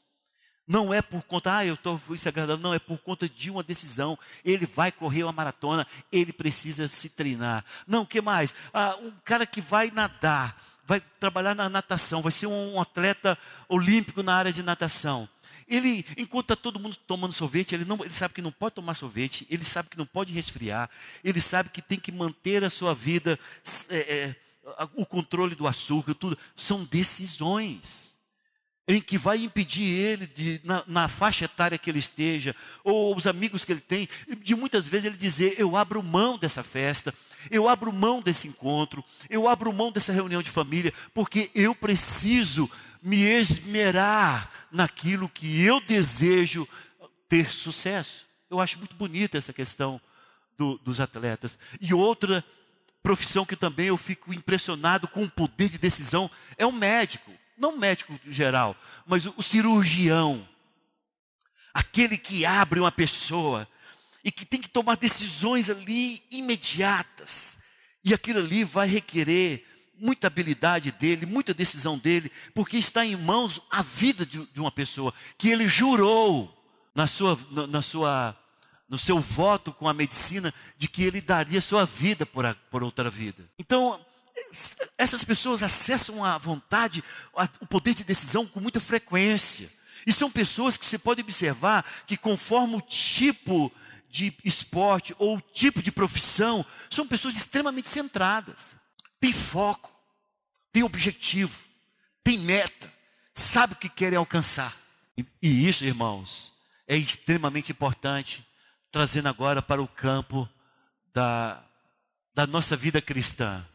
Não 0.65 0.93
é 0.93 1.01
por 1.01 1.23
conta, 1.23 1.57
ah, 1.57 1.65
eu 1.65 1.73
estou 1.73 1.99
isso 2.11 2.29
agradável, 2.29 2.63
não, 2.63 2.73
é 2.73 2.79
por 2.79 2.99
conta 2.99 3.27
de 3.27 3.51
uma 3.51 3.63
decisão. 3.63 4.17
Ele 4.45 4.65
vai 4.65 4.93
correr 4.93 5.23
uma 5.23 5.33
maratona, 5.33 5.85
ele 6.09 6.31
precisa 6.31 6.87
se 6.87 7.09
treinar. 7.09 7.65
Não, 7.85 8.03
o 8.03 8.07
que 8.07 8.21
mais? 8.21 8.55
Ah, 8.73 8.95
um 9.01 9.11
cara 9.25 9.45
que 9.45 9.59
vai 9.59 9.91
nadar, 9.91 10.68
vai 10.89 10.99
trabalhar 11.19 11.53
na 11.53 11.69
natação, 11.69 12.23
vai 12.23 12.31
ser 12.31 12.47
um 12.47 12.81
atleta 12.81 13.37
olímpico 13.69 14.23
na 14.23 14.33
área 14.33 14.51
de 14.51 14.63
natação. 14.63 15.29
Ele, 15.67 16.03
enquanto 16.17 16.51
está 16.51 16.55
todo 16.55 16.79
mundo 16.79 16.95
tomando 16.95 17.31
sorvete, 17.31 17.75
ele, 17.75 17.85
não, 17.85 18.03
ele 18.03 18.11
sabe 18.11 18.33
que 18.33 18.41
não 18.41 18.51
pode 18.51 18.73
tomar 18.73 18.95
sorvete, 18.95 19.45
ele 19.51 19.63
sabe 19.63 19.87
que 19.87 19.97
não 19.99 20.05
pode 20.05 20.33
resfriar, 20.33 20.89
ele 21.23 21.39
sabe 21.39 21.69
que 21.69 21.79
tem 21.79 21.99
que 21.99 22.11
manter 22.11 22.63
a 22.63 22.71
sua 22.71 22.95
vida, 22.95 23.39
é, 23.89 23.97
é, 23.97 24.35
o 24.95 25.05
controle 25.05 25.53
do 25.53 25.67
açúcar, 25.67 26.15
tudo. 26.15 26.35
São 26.57 26.83
decisões 26.83 28.15
em 28.87 28.99
que 28.99 29.15
vai 29.15 29.43
impedir 29.43 29.83
ele, 29.83 30.25
de, 30.25 30.59
na, 30.63 30.83
na, 30.87 31.07
faixa 31.07 31.45
etária 31.45 31.77
que 31.77 31.91
ele 31.91 31.99
esteja, 31.99 32.55
ou 32.83 33.15
os 33.15 33.27
amigos 33.27 33.63
que 33.63 33.71
ele 33.71 33.79
tem, 33.79 34.09
de 34.39 34.55
muitas 34.55 34.87
vezes 34.87 35.05
ele 35.05 35.17
dizer: 35.17 35.53
Eu 35.59 35.77
abro 35.77 36.01
mão 36.01 36.35
dessa 36.35 36.63
festa, 36.63 37.13
eu 37.49 37.67
abro 37.67 37.91
mão 37.93 38.21
desse 38.21 38.47
encontro, 38.47 39.03
eu 39.29 39.47
abro 39.47 39.71
mão 39.73 39.91
dessa 39.91 40.11
reunião 40.13 40.41
de 40.41 40.49
família, 40.49 40.93
porque 41.13 41.51
eu 41.53 41.73
preciso 41.75 42.69
me 43.01 43.21
esmerar 43.21 44.51
naquilo 44.71 45.29
que 45.29 45.63
eu 45.63 45.79
desejo 45.81 46.67
ter 47.27 47.51
sucesso. 47.51 48.25
Eu 48.49 48.59
acho 48.59 48.77
muito 48.77 48.95
bonita 48.95 49.37
essa 49.37 49.53
questão 49.53 50.01
do, 50.57 50.77
dos 50.79 50.99
atletas. 50.99 51.57
E 51.79 51.93
outra 51.93 52.43
profissão 53.01 53.45
que 53.45 53.55
também 53.55 53.87
eu 53.87 53.97
fico 53.97 54.33
impressionado 54.33 55.07
com 55.07 55.23
o 55.23 55.29
poder 55.29 55.69
de 55.69 55.77
decisão 55.77 56.29
é 56.57 56.65
o 56.65 56.71
médico 56.71 57.31
não 57.59 57.77
médico 57.77 58.17
geral, 58.27 58.75
mas 59.05 59.25
o, 59.25 59.41
cirurgião, 59.41 60.47
aquele 61.73 62.17
que 62.17 62.45
abre 62.45 62.79
uma 62.79 62.91
pessoa 62.91 63.67
e 64.23 64.31
que 64.31 64.45
tem 64.45 64.61
que 64.61 64.69
tomar 64.69 64.97
decisões 64.97 65.69
ali 65.69 66.23
imediatas, 66.31 67.59
e 68.03 68.13
aquilo 68.13 68.39
ali 68.39 68.63
vai 68.63 68.87
requerer 68.87 69.65
muita 69.99 70.27
habilidade 70.27 70.91
dele, 70.91 71.25
muita 71.25 71.53
decisão 71.53 71.97
dele, 71.97 72.31
porque 72.53 72.77
está 72.77 73.05
em 73.05 73.15
mãos 73.15 73.61
a 73.69 73.81
vida 73.81 74.25
de, 74.25 74.45
de 74.45 74.59
uma 74.59 74.71
pessoa 74.71 75.13
que 75.37 75.49
ele 75.49 75.67
jurou 75.67 76.55
na 76.95 77.05
sua, 77.05 77.37
na 77.67 77.81
sua, 77.81 78.37
no 78.87 78.97
seu 78.97 79.19
voto 79.19 79.73
com 79.73 79.87
a 79.87 79.93
medicina 79.93 80.53
de 80.77 80.87
que 80.87 81.03
ele 81.03 81.21
daria 81.21 81.61
sua 81.61 81.85
vida 81.85 82.25
por, 82.25 82.45
a, 82.45 82.55
por 82.55 82.83
outra 82.83 83.09
vida. 83.09 83.49
Então, 83.59 83.99
essas 84.97 85.23
pessoas 85.23 85.61
acessam 85.61 86.23
a 86.23 86.37
vontade, 86.37 87.03
o 87.59 87.67
poder 87.67 87.93
de 87.93 88.03
decisão 88.03 88.45
com 88.45 88.59
muita 88.59 88.79
frequência. 88.79 89.69
E 90.07 90.13
são 90.13 90.31
pessoas 90.31 90.77
que 90.77 90.85
você 90.85 90.97
pode 90.97 91.21
observar 91.21 91.85
que, 92.07 92.15
conforme 92.15 92.75
o 92.75 92.81
tipo 92.81 93.71
de 94.09 94.33
esporte 94.43 95.15
ou 95.19 95.39
tipo 95.39 95.81
de 95.81 95.91
profissão, 95.91 96.65
são 96.89 97.07
pessoas 97.07 97.37
extremamente 97.37 97.87
centradas. 97.87 98.75
Tem 99.19 99.31
foco, 99.31 99.91
tem 100.71 100.83
objetivo, 100.83 101.57
tem 102.23 102.37
meta, 102.37 102.91
sabe 103.33 103.73
o 103.73 103.77
que 103.77 103.89
querem 103.89 104.17
alcançar. 104.17 104.75
E 105.41 105.67
isso, 105.67 105.85
irmãos, 105.85 106.53
é 106.87 106.95
extremamente 106.95 107.71
importante, 107.71 108.45
trazendo 108.91 109.27
agora 109.27 109.61
para 109.61 109.81
o 109.81 109.87
campo 109.87 110.49
da, 111.13 111.63
da 112.33 112.47
nossa 112.47 112.75
vida 112.75 113.01
cristã. 113.01 113.65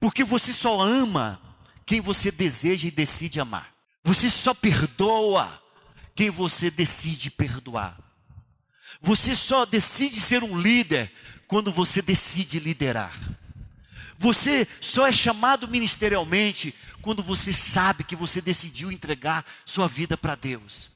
Porque 0.00 0.24
você 0.24 0.52
só 0.52 0.80
ama 0.80 1.40
quem 1.86 2.00
você 2.00 2.30
deseja 2.30 2.88
e 2.88 2.90
decide 2.90 3.40
amar. 3.40 3.74
Você 4.04 4.30
só 4.30 4.54
perdoa 4.54 5.62
quem 6.14 6.30
você 6.30 6.70
decide 6.70 7.30
perdoar. 7.30 8.07
Você 9.00 9.34
só 9.34 9.64
decide 9.64 10.20
ser 10.20 10.42
um 10.42 10.58
líder 10.58 11.10
quando 11.46 11.72
você 11.72 12.02
decide 12.02 12.58
liderar. 12.58 13.12
Você 14.18 14.66
só 14.80 15.06
é 15.06 15.12
chamado 15.12 15.68
ministerialmente 15.68 16.74
quando 17.00 17.22
você 17.22 17.52
sabe 17.52 18.02
que 18.04 18.16
você 18.16 18.40
decidiu 18.40 18.90
entregar 18.90 19.46
sua 19.64 19.86
vida 19.86 20.16
para 20.16 20.34
Deus. 20.34 20.90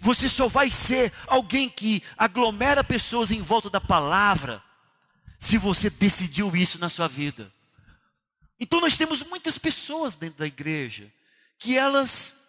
Você 0.00 0.28
só 0.28 0.46
vai 0.46 0.70
ser 0.70 1.12
alguém 1.26 1.68
que 1.68 2.02
aglomera 2.16 2.84
pessoas 2.84 3.30
em 3.30 3.42
volta 3.42 3.68
da 3.68 3.80
palavra 3.80 4.62
se 5.38 5.58
você 5.58 5.90
decidiu 5.90 6.54
isso 6.54 6.78
na 6.78 6.88
sua 6.88 7.08
vida. 7.08 7.52
Então 8.58 8.80
nós 8.80 8.96
temos 8.96 9.22
muitas 9.24 9.58
pessoas 9.58 10.14
dentro 10.14 10.38
da 10.38 10.46
igreja 10.46 11.10
que 11.58 11.76
elas 11.76 12.39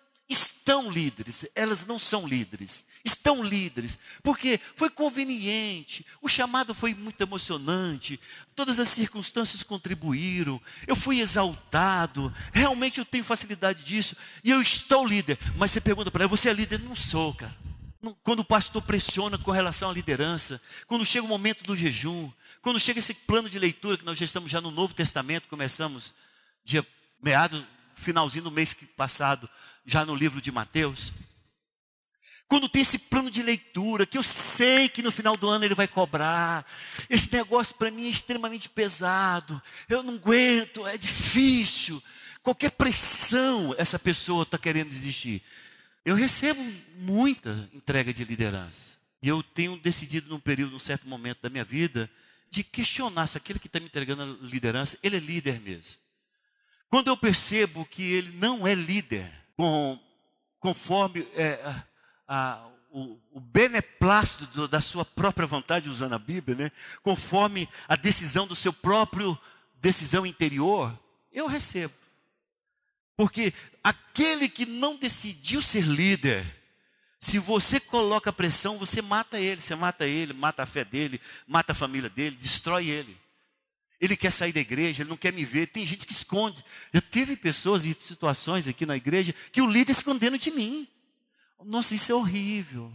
estão 0.61 0.91
líderes, 0.91 1.47
elas 1.55 1.87
não 1.87 1.97
são 1.97 2.27
líderes, 2.27 2.85
estão 3.03 3.43
líderes, 3.43 3.97
porque 4.21 4.59
foi 4.75 4.91
conveniente, 4.91 6.05
o 6.21 6.29
chamado 6.29 6.75
foi 6.75 6.93
muito 6.93 7.19
emocionante, 7.19 8.19
todas 8.55 8.79
as 8.79 8.87
circunstâncias 8.87 9.63
contribuíram, 9.63 10.61
eu 10.85 10.95
fui 10.95 11.19
exaltado, 11.19 12.31
realmente 12.53 12.99
eu 12.99 13.05
tenho 13.05 13.23
facilidade 13.23 13.83
disso, 13.83 14.15
e 14.43 14.51
eu 14.51 14.61
estou 14.61 15.05
líder. 15.05 15.39
Mas 15.57 15.71
você 15.71 15.81
pergunta 15.81 16.11
para 16.11 16.23
ela, 16.23 16.29
você 16.29 16.49
é 16.49 16.53
líder? 16.53 16.79
Não 16.79 16.95
sou, 16.95 17.33
cara. 17.33 17.55
Quando 18.23 18.41
o 18.41 18.45
pastor 18.45 18.83
pressiona 18.83 19.37
com 19.37 19.51
relação 19.51 19.89
à 19.89 19.93
liderança, 19.93 20.61
quando 20.85 21.05
chega 21.05 21.25
o 21.25 21.29
momento 21.29 21.63
do 21.63 21.75
jejum, 21.75 22.31
quando 22.61 22.79
chega 22.79 22.99
esse 22.99 23.13
plano 23.15 23.49
de 23.49 23.57
leitura, 23.57 23.97
que 23.97 24.05
nós 24.05 24.17
já 24.17 24.25
estamos 24.25 24.51
já 24.51 24.61
no 24.61 24.69
Novo 24.69 24.93
Testamento, 24.93 25.47
começamos 25.47 26.13
dia 26.63 26.85
meado, 27.21 27.65
finalzinho 27.95 28.43
do 28.43 28.51
mês 28.51 28.75
passado, 28.95 29.49
já 29.85 30.05
no 30.05 30.15
livro 30.15 30.41
de 30.41 30.51
Mateus. 30.51 31.11
Quando 32.47 32.67
tem 32.67 32.81
esse 32.81 32.99
plano 32.99 33.31
de 33.31 33.41
leitura, 33.41 34.05
que 34.05 34.17
eu 34.17 34.23
sei 34.23 34.89
que 34.89 35.01
no 35.01 35.11
final 35.11 35.37
do 35.37 35.47
ano 35.47 35.63
ele 35.63 35.73
vai 35.73 35.87
cobrar, 35.87 36.65
esse 37.09 37.31
negócio 37.31 37.75
para 37.75 37.89
mim 37.89 38.07
é 38.07 38.09
extremamente 38.09 38.67
pesado, 38.67 39.61
eu 39.87 40.03
não 40.03 40.15
aguento, 40.15 40.85
é 40.85 40.97
difícil, 40.97 42.03
qualquer 42.43 42.71
pressão 42.71 43.73
essa 43.77 43.97
pessoa 43.97 44.43
está 44.43 44.57
querendo 44.57 44.89
desistir. 44.89 45.41
Eu 46.03 46.15
recebo 46.15 46.61
muita 46.97 47.69
entrega 47.73 48.13
de 48.13 48.25
liderança. 48.25 48.97
E 49.21 49.27
eu 49.27 49.41
tenho 49.43 49.77
decidido 49.77 50.29
num 50.29 50.39
período, 50.39 50.71
num 50.71 50.79
certo 50.79 51.07
momento 51.07 51.41
da 51.41 51.49
minha 51.49 51.63
vida, 51.63 52.09
de 52.49 52.63
questionar 52.63 53.27
se 53.27 53.37
aquele 53.37 53.59
que 53.59 53.67
está 53.67 53.79
me 53.79 53.85
entregando 53.85 54.23
a 54.23 54.45
liderança, 54.45 54.97
ele 55.01 55.15
é 55.15 55.19
líder 55.19 55.61
mesmo. 55.61 56.01
Quando 56.89 57.07
eu 57.07 57.15
percebo 57.15 57.85
que 57.85 58.03
ele 58.03 58.31
não 58.37 58.67
é 58.67 58.75
líder, 58.75 59.31
com, 59.55 59.99
conforme 60.59 61.27
é, 61.35 61.59
a, 62.27 62.65
o, 62.91 63.17
o 63.31 63.39
beneplácito 63.39 64.67
da 64.67 64.81
sua 64.81 65.05
própria 65.05 65.47
vontade, 65.47 65.89
usando 65.89 66.13
a 66.13 66.19
Bíblia, 66.19 66.55
né? 66.57 66.71
conforme 67.03 67.67
a 67.87 67.95
decisão 67.95 68.45
do 68.45 68.55
seu 68.55 68.73
próprio 68.73 69.37
decisão 69.75 70.25
interior, 70.25 70.97
eu 71.31 71.47
recebo. 71.47 71.93
Porque 73.15 73.53
aquele 73.83 74.49
que 74.49 74.65
não 74.65 74.95
decidiu 74.95 75.61
ser 75.61 75.83
líder, 75.83 76.45
Se 77.23 77.37
você 77.37 77.79
coloca 77.79 78.33
pressão, 78.33 78.79
você 78.79 78.99
mata 78.99 79.39
ele, 79.39 79.61
você 79.61 79.75
mata 79.75 80.07
ele, 80.07 80.33
mata 80.33 80.63
a 80.63 80.65
fé 80.65 80.83
dele, 80.83 81.21
mata 81.45 81.71
a 81.71 81.75
família 81.75 82.09
dele, 82.09 82.35
destrói 82.35 82.89
ele. 82.89 83.15
Ele 84.01 84.17
quer 84.17 84.31
sair 84.31 84.51
da 84.51 84.59
igreja, 84.59 85.03
ele 85.03 85.11
não 85.11 85.15
quer 85.15 85.31
me 85.31 85.45
ver. 85.45 85.67
Tem 85.67 85.85
gente 85.85 86.07
que 86.07 86.11
esconde. 86.11 86.65
Já 86.91 86.99
teve 86.99 87.35
pessoas 87.35 87.85
e 87.85 87.95
situações 88.07 88.67
aqui 88.67 88.83
na 88.83 88.97
igreja 88.97 89.35
que 89.51 89.61
o 89.61 89.69
líder 89.69 89.91
escondendo 89.91 90.39
de 90.39 90.49
mim. 90.49 90.87
Nossa, 91.63 91.93
isso 91.93 92.11
é 92.11 92.15
horrível. 92.15 92.91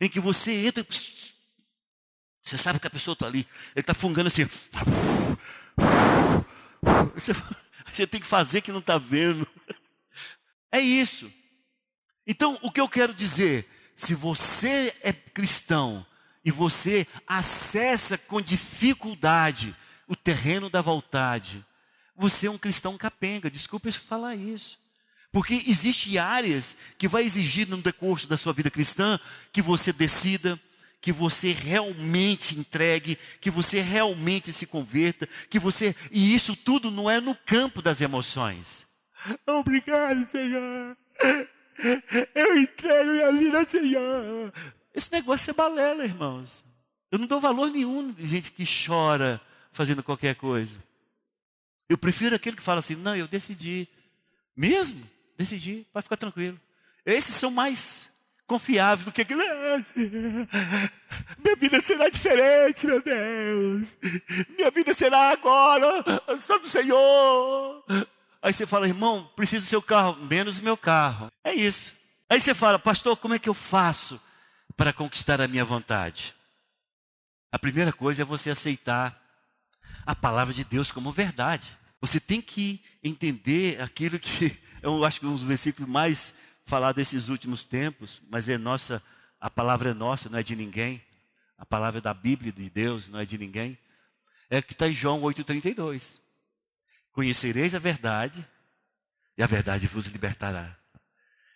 Em 0.00 0.08
que 0.08 0.18
você 0.18 0.66
entra, 0.66 0.86
você 2.42 2.56
sabe 2.56 2.80
que 2.80 2.86
a 2.86 2.90
pessoa 2.90 3.12
está 3.12 3.26
ali, 3.26 3.46
ele 3.74 3.82
está 3.82 3.92
fungando 3.92 4.28
assim. 4.28 4.48
Você, 7.14 7.32
você 7.92 8.06
tem 8.06 8.20
que 8.20 8.26
fazer 8.26 8.62
que 8.62 8.72
não 8.72 8.80
está 8.80 8.96
vendo. 8.96 9.46
É 10.72 10.80
isso. 10.80 11.30
Então, 12.26 12.58
o 12.62 12.72
que 12.72 12.80
eu 12.80 12.88
quero 12.88 13.12
dizer, 13.12 13.68
se 13.94 14.14
você 14.14 14.94
é 15.02 15.12
cristão 15.12 16.06
e 16.42 16.50
você 16.50 17.06
acessa 17.26 18.16
com 18.16 18.40
dificuldade 18.40 19.74
o 20.06 20.14
terreno 20.14 20.70
da 20.70 20.80
vontade, 20.80 21.64
você 22.16 22.46
é 22.46 22.50
um 22.50 22.58
cristão 22.58 22.96
capenga, 22.96 23.50
desculpe 23.50 23.92
falar 23.92 24.34
isso. 24.34 24.78
Porque 25.30 25.54
existem 25.66 26.18
áreas 26.18 26.76
que 26.96 27.08
vai 27.08 27.22
exigir 27.22 27.68
no 27.68 27.76
decurso 27.76 28.26
da 28.26 28.36
sua 28.36 28.52
vida 28.52 28.70
cristã 28.70 29.20
que 29.52 29.60
você 29.60 29.92
decida, 29.92 30.58
que 31.00 31.12
você 31.12 31.52
realmente 31.52 32.58
entregue, 32.58 33.18
que 33.40 33.50
você 33.50 33.82
realmente 33.82 34.52
se 34.52 34.66
converta, 34.66 35.28
que 35.50 35.58
você 35.58 35.94
e 36.10 36.34
isso 36.34 36.56
tudo 36.56 36.90
não 36.90 37.10
é 37.10 37.20
no 37.20 37.34
campo 37.34 37.82
das 37.82 38.00
emoções. 38.00 38.86
Obrigado, 39.46 40.26
Senhor. 40.30 40.96
Eu 42.34 42.56
entrego 42.56 43.10
minha 43.10 43.32
vida, 43.32 43.64
Senhor. 43.66 44.52
Esse 44.94 45.12
negócio 45.12 45.50
é 45.50 45.54
balela, 45.54 46.04
irmãos. 46.04 46.64
Eu 47.10 47.18
não 47.18 47.26
dou 47.26 47.40
valor 47.40 47.70
nenhum 47.70 48.10
de 48.10 48.26
gente 48.26 48.50
que 48.50 48.64
chora 48.64 49.40
fazendo 49.76 50.02
qualquer 50.02 50.34
coisa. 50.34 50.82
Eu 51.88 51.96
prefiro 51.96 52.34
aquele 52.34 52.56
que 52.56 52.62
fala 52.62 52.80
assim: 52.80 52.96
não, 52.96 53.14
eu 53.14 53.28
decidi. 53.28 53.86
Mesmo? 54.56 55.08
Decidi, 55.36 55.86
pode 55.92 56.04
ficar 56.04 56.16
tranquilo. 56.16 56.58
Esses 57.04 57.34
são 57.34 57.50
mais 57.50 58.08
confiáveis 58.46 59.04
do 59.04 59.12
que 59.12 59.22
aquele. 59.22 59.42
Minha 61.44 61.56
vida 61.56 61.80
será 61.80 62.08
diferente, 62.08 62.86
meu 62.86 63.02
Deus. 63.02 63.96
Minha 64.56 64.70
vida 64.70 64.94
será 64.94 65.30
agora, 65.30 66.02
só 66.40 66.58
do 66.58 66.68
Senhor. 66.68 67.84
Aí 68.40 68.52
você 68.52 68.66
fala, 68.66 68.88
irmão, 68.88 69.30
preciso 69.36 69.64
do 69.64 69.68
seu 69.68 69.82
carro, 69.82 70.16
menos 70.24 70.58
o 70.58 70.62
meu 70.62 70.76
carro. 70.76 71.30
É 71.44 71.52
isso. 71.52 71.92
Aí 72.28 72.40
você 72.40 72.54
fala, 72.54 72.78
pastor, 72.78 73.16
como 73.16 73.34
é 73.34 73.38
que 73.38 73.48
eu 73.48 73.54
faço 73.54 74.20
para 74.76 74.92
conquistar 74.92 75.40
a 75.40 75.48
minha 75.48 75.64
vontade? 75.64 76.34
A 77.52 77.58
primeira 77.58 77.92
coisa 77.92 78.22
é 78.22 78.24
você 78.24 78.50
aceitar 78.50 79.25
a 80.04 80.14
palavra 80.14 80.52
de 80.52 80.64
Deus 80.64 80.90
como 80.90 81.12
verdade. 81.12 81.76
Você 82.00 82.20
tem 82.20 82.40
que 82.40 82.84
entender 83.02 83.80
aquilo 83.80 84.18
que 84.18 84.58
eu 84.82 85.04
acho 85.04 85.20
que 85.20 85.26
é 85.26 85.28
um 85.28 85.32
dos 85.32 85.42
versículos 85.42 85.88
mais 85.88 86.34
falados 86.64 86.96
desses 86.96 87.28
últimos 87.28 87.64
tempos, 87.64 88.20
mas 88.28 88.48
é 88.48 88.58
nossa, 88.58 89.02
a 89.40 89.48
palavra 89.48 89.90
é 89.90 89.94
nossa, 89.94 90.28
não 90.28 90.38
é 90.38 90.42
de 90.42 90.56
ninguém. 90.56 91.02
A 91.58 91.64
palavra 91.64 91.98
é 91.98 92.02
da 92.02 92.12
Bíblia 92.12 92.52
de 92.52 92.68
Deus, 92.68 93.08
não 93.08 93.18
é 93.18 93.24
de 93.24 93.38
ninguém. 93.38 93.78
É 94.50 94.60
que 94.60 94.72
está 94.72 94.88
em 94.88 94.92
João 94.92 95.20
8,32. 95.22 96.18
Conhecereis 97.12 97.74
a 97.74 97.78
verdade, 97.78 98.46
e 99.38 99.42
a 99.42 99.46
verdade 99.46 99.86
vos 99.86 100.06
libertará. 100.06 100.76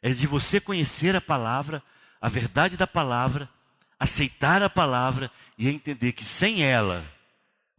É 0.03 0.11
de 0.11 0.27
você 0.27 0.61
conhecer 0.61 1.15
a 1.15 1.21
palavra, 1.21 1.83
a 2.21 2.29
verdade 2.29 2.77
da 2.77 2.87
palavra, 2.87 3.49
aceitar 3.99 4.63
a 4.63 4.71
palavra 4.71 5.31
e 5.59 5.69
entender 5.69 6.13
que 6.13 6.25
sem 6.25 6.63
ela, 6.63 7.05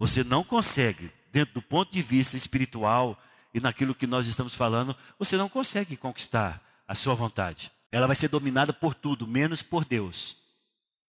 você 0.01 0.23
não 0.23 0.43
consegue, 0.43 1.11
dentro 1.31 1.53
do 1.53 1.61
ponto 1.61 1.91
de 1.91 2.01
vista 2.01 2.35
espiritual 2.35 3.21
e 3.53 3.59
naquilo 3.59 3.93
que 3.93 4.07
nós 4.07 4.25
estamos 4.25 4.55
falando, 4.55 4.97
você 5.19 5.37
não 5.37 5.47
consegue 5.47 5.95
conquistar 5.95 6.59
a 6.87 6.95
sua 6.95 7.13
vontade. 7.13 7.71
Ela 7.91 8.07
vai 8.07 8.15
ser 8.15 8.27
dominada 8.27 8.73
por 8.73 8.95
tudo, 8.95 9.27
menos 9.27 9.61
por 9.61 9.85
Deus. 9.85 10.37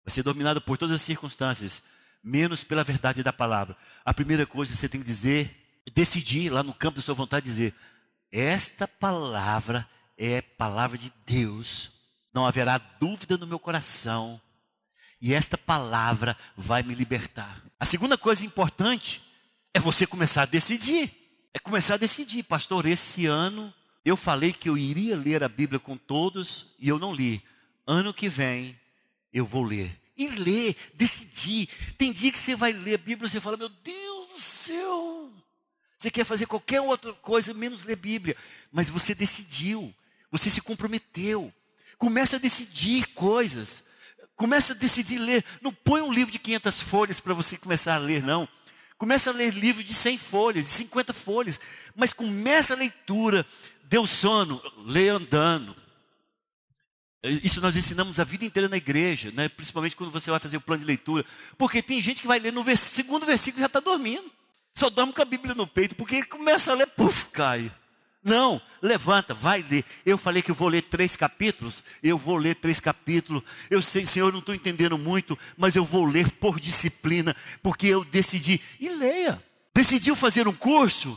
Vai 0.04 0.14
ser 0.14 0.22
dominada 0.22 0.60
por 0.60 0.78
todas 0.78 0.94
as 0.94 1.02
circunstâncias, 1.02 1.82
menos 2.22 2.62
pela 2.62 2.84
verdade 2.84 3.24
da 3.24 3.32
palavra. 3.32 3.76
A 4.04 4.14
primeira 4.14 4.46
coisa 4.46 4.70
que 4.70 4.78
você 4.78 4.88
tem 4.88 5.00
que 5.00 5.06
dizer 5.08 5.82
decidir 5.92 6.50
lá 6.50 6.62
no 6.62 6.72
campo 6.72 6.98
da 6.98 7.02
sua 7.02 7.12
vontade 7.16 7.44
dizer: 7.44 7.74
esta 8.30 8.86
palavra 8.86 9.84
é 10.16 10.40
palavra 10.40 10.96
de 10.96 11.12
Deus, 11.26 11.90
não 12.32 12.46
haverá 12.46 12.78
dúvida 12.78 13.36
no 13.36 13.48
meu 13.48 13.58
coração, 13.58 14.40
e 15.20 15.34
esta 15.34 15.56
palavra 15.56 16.36
vai 16.56 16.82
me 16.82 16.94
libertar. 16.94 17.62
A 17.78 17.84
segunda 17.84 18.16
coisa 18.16 18.44
importante 18.44 19.22
é 19.72 19.80
você 19.80 20.06
começar 20.06 20.42
a 20.42 20.46
decidir. 20.46 21.10
É 21.52 21.58
começar 21.58 21.94
a 21.94 21.98
decidir, 21.98 22.42
pastor, 22.42 22.86
esse 22.86 23.26
ano 23.26 23.72
eu 24.04 24.16
falei 24.16 24.52
que 24.52 24.68
eu 24.68 24.78
iria 24.78 25.16
ler 25.16 25.42
a 25.42 25.48
Bíblia 25.48 25.80
com 25.80 25.96
todos 25.96 26.74
e 26.78 26.88
eu 26.88 26.98
não 26.98 27.14
li. 27.14 27.42
Ano 27.86 28.14
que 28.14 28.28
vem 28.28 28.78
eu 29.32 29.44
vou 29.44 29.62
ler. 29.62 29.98
E 30.16 30.28
ler, 30.28 30.76
decidir. 30.94 31.68
Tem 31.98 32.12
dia 32.12 32.30
que 32.30 32.38
você 32.38 32.54
vai 32.54 32.72
ler 32.72 32.94
a 32.94 32.98
Bíblia 32.98 33.26
e 33.26 33.30
você 33.30 33.40
fala, 33.40 33.56
meu 33.56 33.68
Deus 33.68 34.28
do 34.28 34.40
céu, 34.40 35.32
você 35.98 36.10
quer 36.10 36.24
fazer 36.24 36.46
qualquer 36.46 36.80
outra 36.80 37.12
coisa 37.14 37.52
menos 37.52 37.84
ler 37.84 37.96
Bíblia, 37.96 38.36
mas 38.70 38.88
você 38.88 39.14
decidiu, 39.14 39.94
você 40.30 40.50
se 40.50 40.60
comprometeu. 40.60 41.52
Começa 41.98 42.36
a 42.36 42.38
decidir 42.38 43.08
coisas. 43.08 43.82
Começa 44.36 44.74
a 44.74 44.76
decidir 44.76 45.18
ler. 45.18 45.44
Não 45.62 45.72
põe 45.72 46.02
um 46.02 46.12
livro 46.12 46.30
de 46.30 46.38
500 46.38 46.82
folhas 46.82 47.20
para 47.20 47.34
você 47.34 47.56
começar 47.56 47.94
a 47.94 47.98
ler, 47.98 48.22
não. 48.22 48.46
Começa 48.98 49.30
a 49.30 49.32
ler 49.32 49.52
livro 49.52 49.82
de 49.82 49.92
100 49.92 50.18
folhas, 50.18 50.64
de 50.66 50.70
50 50.70 51.12
folhas. 51.12 51.58
Mas 51.94 52.12
começa 52.12 52.74
a 52.74 52.76
leitura. 52.76 53.46
Deu 53.84 54.06
sono, 54.06 54.62
lê 54.84 55.08
andando. 55.08 55.74
Isso 57.42 57.60
nós 57.60 57.74
ensinamos 57.74 58.20
a 58.20 58.24
vida 58.24 58.44
inteira 58.44 58.68
na 58.68 58.76
igreja, 58.76 59.32
né? 59.32 59.48
principalmente 59.48 59.96
quando 59.96 60.12
você 60.12 60.30
vai 60.30 60.38
fazer 60.38 60.58
o 60.58 60.60
plano 60.60 60.80
de 60.80 60.86
leitura. 60.86 61.24
Porque 61.58 61.82
tem 61.82 62.00
gente 62.00 62.20
que 62.20 62.28
vai 62.28 62.38
ler 62.38 62.52
no 62.52 62.64
segundo 62.76 63.26
versículo 63.26 63.60
e 63.60 63.62
já 63.62 63.66
está 63.66 63.80
dormindo. 63.80 64.30
Só 64.74 64.90
dorme 64.90 65.12
com 65.12 65.22
a 65.22 65.24
Bíblia 65.24 65.54
no 65.54 65.66
peito, 65.66 65.96
porque 65.96 66.16
ele 66.16 66.26
começa 66.26 66.70
a 66.70 66.74
ler, 66.74 66.86
puf, 66.88 67.26
cai. 67.32 67.72
Não, 68.26 68.60
levanta, 68.82 69.32
vai 69.32 69.64
ler. 69.70 69.84
Eu 70.04 70.18
falei 70.18 70.42
que 70.42 70.50
vou 70.50 70.66
ler 70.66 70.82
três 70.82 71.14
capítulos, 71.14 71.84
eu 72.02 72.18
vou 72.18 72.36
ler 72.36 72.56
três 72.56 72.80
capítulos. 72.80 73.40
Eu 73.70 73.80
sei, 73.80 74.04
Senhor, 74.04 74.32
não 74.32 74.40
estou 74.40 74.52
entendendo 74.52 74.98
muito, 74.98 75.38
mas 75.56 75.76
eu 75.76 75.84
vou 75.84 76.04
ler 76.04 76.28
por 76.32 76.58
disciplina, 76.58 77.36
porque 77.62 77.86
eu 77.86 78.04
decidi. 78.04 78.60
E 78.80 78.88
leia. 78.88 79.40
Decidiu 79.72 80.16
fazer 80.16 80.48
um 80.48 80.52
curso? 80.52 81.16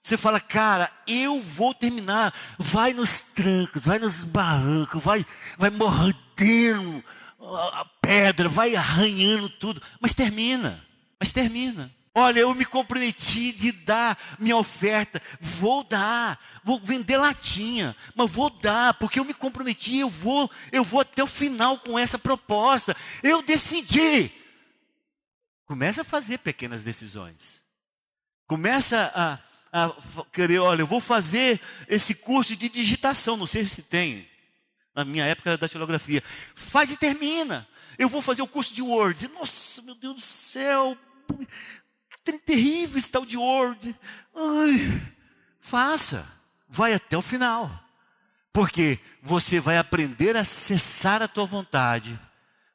Você 0.00 0.16
fala, 0.16 0.38
cara, 0.38 0.92
eu 1.08 1.42
vou 1.42 1.74
terminar. 1.74 2.32
Vai 2.56 2.92
nos 2.92 3.20
trancos, 3.20 3.82
vai 3.82 3.98
nos 3.98 4.22
barrancos, 4.22 5.02
vai, 5.02 5.26
vai 5.58 5.70
mordendo 5.70 7.02
a 7.40 7.84
pedra, 8.00 8.48
vai 8.48 8.76
arranhando 8.76 9.48
tudo, 9.48 9.82
mas 10.00 10.12
termina. 10.12 10.80
Mas 11.18 11.32
termina. 11.32 11.90
Olha, 12.16 12.38
eu 12.38 12.54
me 12.54 12.64
comprometi 12.64 13.50
de 13.50 13.72
dar 13.72 14.16
minha 14.38 14.56
oferta, 14.56 15.20
vou 15.40 15.82
dar, 15.82 16.38
vou 16.62 16.78
vender 16.78 17.16
latinha, 17.16 17.96
mas 18.14 18.30
vou 18.30 18.48
dar, 18.48 18.94
porque 18.94 19.18
eu 19.18 19.24
me 19.24 19.34
comprometi, 19.34 19.98
eu 19.98 20.08
vou, 20.08 20.48
eu 20.70 20.84
vou 20.84 21.00
até 21.00 21.24
o 21.24 21.26
final 21.26 21.76
com 21.78 21.98
essa 21.98 22.16
proposta. 22.16 22.96
Eu 23.20 23.42
decidi. 23.42 24.30
Começa 25.66 26.02
a 26.02 26.04
fazer 26.04 26.38
pequenas 26.38 26.84
decisões. 26.84 27.60
Começa 28.46 29.10
a, 29.12 29.86
a 29.86 30.24
querer, 30.32 30.60
olha, 30.60 30.82
eu 30.82 30.86
vou 30.86 31.00
fazer 31.00 31.60
esse 31.88 32.14
curso 32.14 32.54
de 32.54 32.68
digitação, 32.68 33.36
não 33.36 33.46
sei 33.46 33.66
se 33.66 33.82
tem. 33.82 34.28
Na 34.94 35.04
minha 35.04 35.24
época 35.24 35.50
era 35.50 35.58
da 35.58 35.66
datilografia. 35.66 36.22
Faz 36.54 36.92
e 36.92 36.96
termina. 36.96 37.66
Eu 37.98 38.08
vou 38.08 38.22
fazer 38.22 38.42
o 38.42 38.46
curso 38.46 38.72
de 38.72 38.82
Word. 38.82 39.26
Nossa, 39.28 39.82
meu 39.82 39.96
Deus 39.96 40.14
do 40.14 40.20
céu 40.20 40.96
terrível 42.32 42.98
esse 42.98 43.10
tal 43.10 43.26
de 43.26 43.36
Word. 43.36 43.94
Ai, 44.34 45.02
faça, 45.60 46.26
vai 46.68 46.94
até 46.94 47.16
o 47.16 47.22
final. 47.22 47.70
Porque 48.52 48.98
você 49.22 49.60
vai 49.60 49.78
aprender 49.78 50.36
a 50.36 50.44
cessar 50.44 51.22
a 51.22 51.28
tua 51.28 51.44
vontade, 51.44 52.18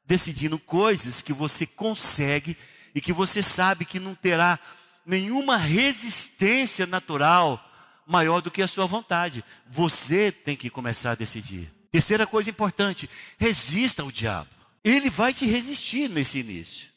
decidindo 0.04 0.58
coisas 0.58 1.22
que 1.22 1.32
você 1.32 1.66
consegue 1.66 2.56
e 2.94 3.00
que 3.00 3.12
você 3.12 3.42
sabe 3.42 3.84
que 3.84 3.98
não 3.98 4.14
terá 4.14 4.58
nenhuma 5.06 5.56
resistência 5.56 6.86
natural 6.86 7.64
maior 8.06 8.40
do 8.40 8.50
que 8.50 8.62
a 8.62 8.68
sua 8.68 8.86
vontade. 8.86 9.44
Você 9.70 10.30
tem 10.32 10.56
que 10.56 10.68
começar 10.68 11.12
a 11.12 11.14
decidir. 11.16 11.72
Terceira 11.90 12.26
coisa 12.26 12.50
importante: 12.50 13.08
resista 13.38 14.02
ao 14.02 14.10
diabo. 14.10 14.50
Ele 14.84 15.10
vai 15.10 15.32
te 15.32 15.46
resistir 15.46 16.08
nesse 16.08 16.38
início. 16.38 16.88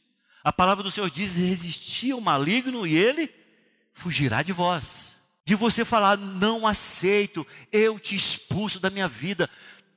A 0.44 0.52
palavra 0.52 0.84
do 0.84 0.92
Senhor 0.92 1.10
diz: 1.10 1.36
resistir 1.36 2.12
ao 2.12 2.22
maligno 2.22 2.86
e 2.86 2.96
ele 2.96 3.34
fugirá 3.94 4.42
de 4.44 4.52
vós. 4.52 5.14
De 5.46 5.56
você 5.56 5.84
falar, 5.84 6.18
não 6.18 6.66
aceito, 6.66 7.46
eu 7.72 8.00
te 8.00 8.16
expulso 8.16 8.80
da 8.80 8.90
minha 8.90 9.08
vida. 9.08 9.50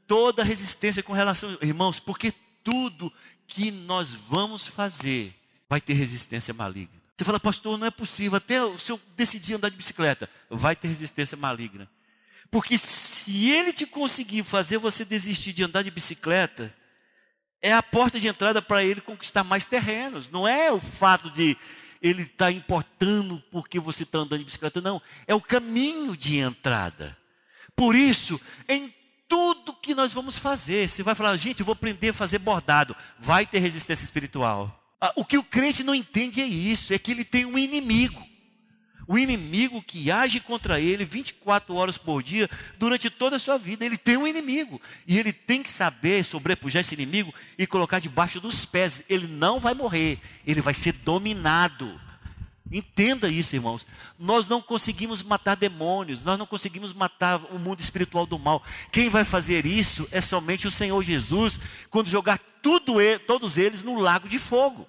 toda 0.07 0.45
resistência 0.45 1.03
com 1.03 1.13
relação, 1.13 1.57
irmãos, 1.61 1.99
porque 1.99 2.33
tudo 2.63 3.13
que 3.47 3.71
nós 3.71 4.13
vamos 4.13 4.67
fazer 4.67 5.35
vai 5.69 5.81
ter 5.81 5.95
resistência 5.95 6.55
maligna. 6.55 7.01
Você 7.17 7.25
fala, 7.25 7.41
pastor, 7.41 7.79
não 7.79 7.87
é 7.87 7.91
possível, 7.91 8.37
até 8.37 8.57
se 8.77 8.93
eu 8.93 9.01
decidir 9.17 9.55
andar 9.55 9.71
de 9.71 9.77
bicicleta, 9.77 10.29
vai 10.51 10.77
ter 10.77 10.89
resistência 10.89 11.37
maligna. 11.37 11.89
Porque 12.51 12.77
se 12.77 13.51
ele 13.51 13.73
te 13.73 13.87
conseguir 13.87 14.45
fazer 14.45 14.79
você 14.79 15.05
desistir 15.05 15.53
de 15.53 15.65
andar 15.65 15.83
de 15.83 15.91
bicicleta, 15.91 16.75
é 17.63 17.73
a 17.73 17.83
porta 17.83 18.21
de 18.21 18.29
entrada 18.29 18.61
para 18.61 18.85
ele 18.85 19.01
conquistar 19.01 19.45
mais 19.45 19.67
terrenos. 19.67 20.31
Não 20.31 20.47
é 20.47 20.71
o 20.71 20.81
fato 20.81 21.31
de 21.31 21.57
ele 22.01 22.23
estar 22.23 22.47
tá 22.47 22.53
importando 22.53 23.43
porque 23.51 23.81
você 23.81 24.03
está 24.03 24.19
andando 24.19 24.39
de 24.39 24.45
bicicleta, 24.45 24.81
não. 24.81 25.01
É 25.27 25.35
o 25.35 25.41
caminho 25.41 26.17
de 26.17 26.39
entrada. 26.39 27.17
Por 27.75 27.95
isso, 27.95 28.41
em 28.69 28.93
tudo 29.29 29.75
que 29.75 29.95
nós 29.95 30.13
vamos 30.13 30.39
fazer, 30.39 30.89
você 30.89 31.03
vai 31.03 31.15
falar, 31.15 31.37
gente, 31.37 31.61
eu 31.61 31.67
vou 31.67 31.73
aprender 31.73 32.11
a 32.11 32.15
fazer 32.15 32.39
bordado, 32.39 32.97
vai 33.19 33.45
ter 33.45 33.59
resistência 33.59 34.05
espiritual. 34.05 34.83
Ah, 35.01 35.13
o 35.17 35.25
que 35.25 35.37
o 35.37 35.45
crente 35.45 35.83
não 35.83 35.95
entende 35.95 36.41
é 36.41 36.47
isso, 36.47 36.93
é 36.93 36.99
que 36.99 37.11
ele 37.11 37.25
tem 37.25 37.45
um 37.45 37.59
inimigo. 37.59 38.23
O 39.09 39.19
inimigo 39.19 39.83
que 39.83 40.11
age 40.11 40.41
contra 40.41 40.81
ele 40.81 41.05
24 41.05 41.75
horas 41.75 41.97
por 41.97 42.23
dia 42.23 42.51
durante 42.79 43.09
toda 43.09 43.37
a 43.37 43.39
sua 43.39 43.57
vida. 43.57 43.85
Ele 43.85 43.97
tem 43.97 44.17
um 44.17 44.27
inimigo. 44.27 44.81
E 45.07 45.19
ele 45.19 45.33
tem 45.33 45.63
que 45.63 45.71
saber 45.71 46.25
sobrepujar 46.25 46.81
esse 46.81 46.95
inimigo 46.95 47.33
e 47.57 47.67
colocar 47.67 48.01
debaixo 48.01 48.41
dos 48.41 48.65
pés. 48.65 49.05
Ele 49.09 49.27
não 49.27 49.61
vai 49.61 49.75
morrer, 49.75 50.19
ele 50.47 50.61
vai 50.61 50.75
ser 50.75 50.93
dominado. 50.93 52.01
Entenda 52.71 53.29
isso, 53.29 53.55
irmãos. 53.55 53.87
Nós 54.19 54.49
não 54.49 54.61
conseguimos 54.61 55.23
matar 55.23 55.55
demônios, 55.55 56.25
nós 56.25 56.39
não 56.39 56.47
conseguimos 56.47 56.93
matar 56.93 57.37
o 57.53 57.59
mundo 57.59 57.81
espiritual 57.81 58.27
do 58.27 58.39
mal. 58.39 58.63
Quem 58.91 59.09
vai 59.09 59.25
fazer 59.25 59.65
isso 59.65 60.09
é 60.11 60.21
somente 60.21 60.67
o 60.67 60.71
Senhor 60.71 61.01
Jesus, 61.03 61.61
quando 61.91 62.11
jogar 62.11 62.39
tudo, 62.61 62.95
todos 63.27 63.57
eles 63.57 63.83
no 63.83 64.01
lago 64.01 64.29
de 64.29 64.41
fogo. 64.41 64.89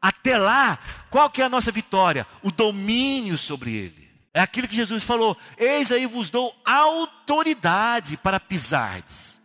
Até 0.00 0.38
lá, 0.38 0.78
qual 1.10 1.28
que 1.28 1.42
é 1.42 1.44
a 1.44 1.48
nossa 1.48 1.72
vitória? 1.72 2.26
O 2.42 2.50
domínio 2.50 3.36
sobre 3.36 3.72
ele. 3.72 4.08
É 4.32 4.40
aquilo 4.40 4.68
que 4.68 4.76
Jesus 4.76 5.02
falou: 5.02 5.36
Eis 5.56 5.90
aí 5.90 6.06
vos 6.06 6.28
dou 6.28 6.54
autoridade 6.64 8.16
para 8.16 8.38
pisardes. 8.38 9.40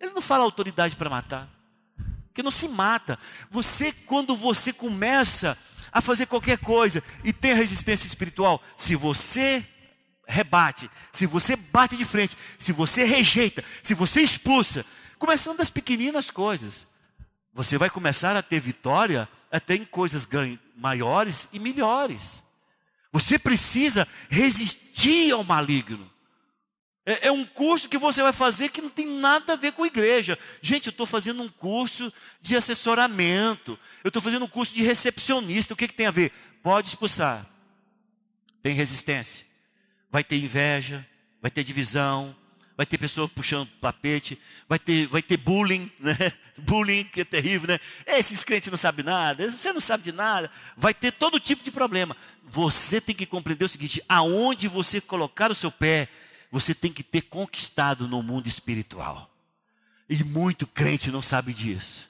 Ele 0.00 0.12
não 0.12 0.22
fala 0.22 0.44
autoridade 0.44 0.96
para 0.96 1.08
matar, 1.08 1.48
porque 2.26 2.42
não 2.42 2.50
se 2.50 2.68
mata. 2.68 3.18
Você, 3.50 3.92
quando 3.92 4.36
você 4.36 4.72
começa 4.72 5.56
a 5.92 6.00
fazer 6.00 6.26
qualquer 6.26 6.58
coisa 6.58 7.02
e 7.22 7.32
tem 7.32 7.54
resistência 7.54 8.08
espiritual, 8.08 8.60
se 8.76 8.96
você 8.96 9.64
rebate, 10.26 10.90
se 11.12 11.26
você 11.26 11.54
bate 11.54 11.96
de 11.96 12.04
frente, 12.04 12.36
se 12.58 12.72
você 12.72 13.04
rejeita, 13.04 13.64
se 13.82 13.94
você 13.94 14.20
expulsa, 14.20 14.84
começando 15.18 15.58
das 15.58 15.70
pequeninas 15.70 16.30
coisas, 16.30 16.86
você 17.52 17.78
vai 17.78 17.88
começar 17.88 18.36
a 18.36 18.42
ter 18.42 18.58
vitória 18.58 19.28
até 19.54 19.76
em 19.76 19.84
coisas 19.84 20.26
maiores 20.76 21.48
e 21.52 21.60
melhores. 21.60 22.42
Você 23.12 23.38
precisa 23.38 24.06
resistir 24.28 25.30
ao 25.30 25.44
maligno. 25.44 26.10
É, 27.06 27.28
é, 27.28 27.32
um 27.32 27.44
curso 27.44 27.88
que 27.88 27.96
você 27.96 28.20
vai 28.20 28.32
fazer 28.32 28.70
que 28.70 28.82
não 28.82 28.90
tem 28.90 29.06
nada 29.06 29.52
a 29.52 29.56
ver 29.56 29.72
com 29.72 29.84
a 29.84 29.86
igreja. 29.86 30.36
Gente, 30.60 30.88
eu 30.88 30.90
estou 30.90 31.06
fazendo 31.06 31.40
um 31.40 31.48
curso 31.48 32.12
de 32.40 32.56
assessoramento. 32.56 33.78
Eu 34.02 34.08
estou 34.08 34.20
fazendo 34.20 34.44
um 34.44 34.48
curso 34.48 34.74
de 34.74 34.82
recepcionista. 34.82 35.74
O 35.74 35.76
que, 35.76 35.86
que 35.86 35.94
tem 35.94 36.06
a 36.06 36.10
ver? 36.10 36.32
Pode 36.60 36.88
expulsar. 36.88 37.46
Tem 38.60 38.74
resistência. 38.74 39.46
Vai 40.10 40.24
ter 40.24 40.36
inveja, 40.36 41.06
vai 41.40 41.50
ter 41.50 41.62
divisão, 41.62 42.34
vai 42.76 42.84
ter 42.84 42.98
pessoa 42.98 43.28
puxando 43.28 43.68
tapete, 43.80 44.38
vai 44.68 44.78
ter, 44.78 45.06
vai 45.06 45.22
ter 45.22 45.36
bullying, 45.36 45.90
né? 45.98 46.14
Bullying 46.56 47.02
que 47.02 47.22
é 47.22 47.24
terrível, 47.24 47.66
né? 47.66 47.80
Esses 48.06 48.44
crentes 48.44 48.70
não 48.70 48.78
sabem 48.78 49.04
nada, 49.04 49.50
você 49.50 49.72
não 49.72 49.80
sabe 49.80 50.04
de 50.04 50.12
nada. 50.12 50.48
Vai 50.76 50.94
ter 50.94 51.10
todo 51.10 51.40
tipo 51.40 51.64
de 51.64 51.72
problema. 51.72 52.16
Você 52.44 53.00
tem 53.00 53.12
que 53.12 53.26
compreender 53.26 53.64
o 53.64 53.68
seguinte: 53.68 54.00
aonde 54.08 54.68
você 54.68 55.00
colocar 55.00 55.50
o 55.50 55.54
seu 55.54 55.72
pé, 55.72 56.08
você 56.52 56.72
tem 56.72 56.92
que 56.92 57.02
ter 57.02 57.22
conquistado 57.22 58.06
no 58.06 58.22
mundo 58.22 58.46
espiritual. 58.46 59.28
E 60.08 60.22
muito 60.22 60.64
crente 60.64 61.10
não 61.10 61.20
sabe 61.20 61.52
disso. 61.52 62.08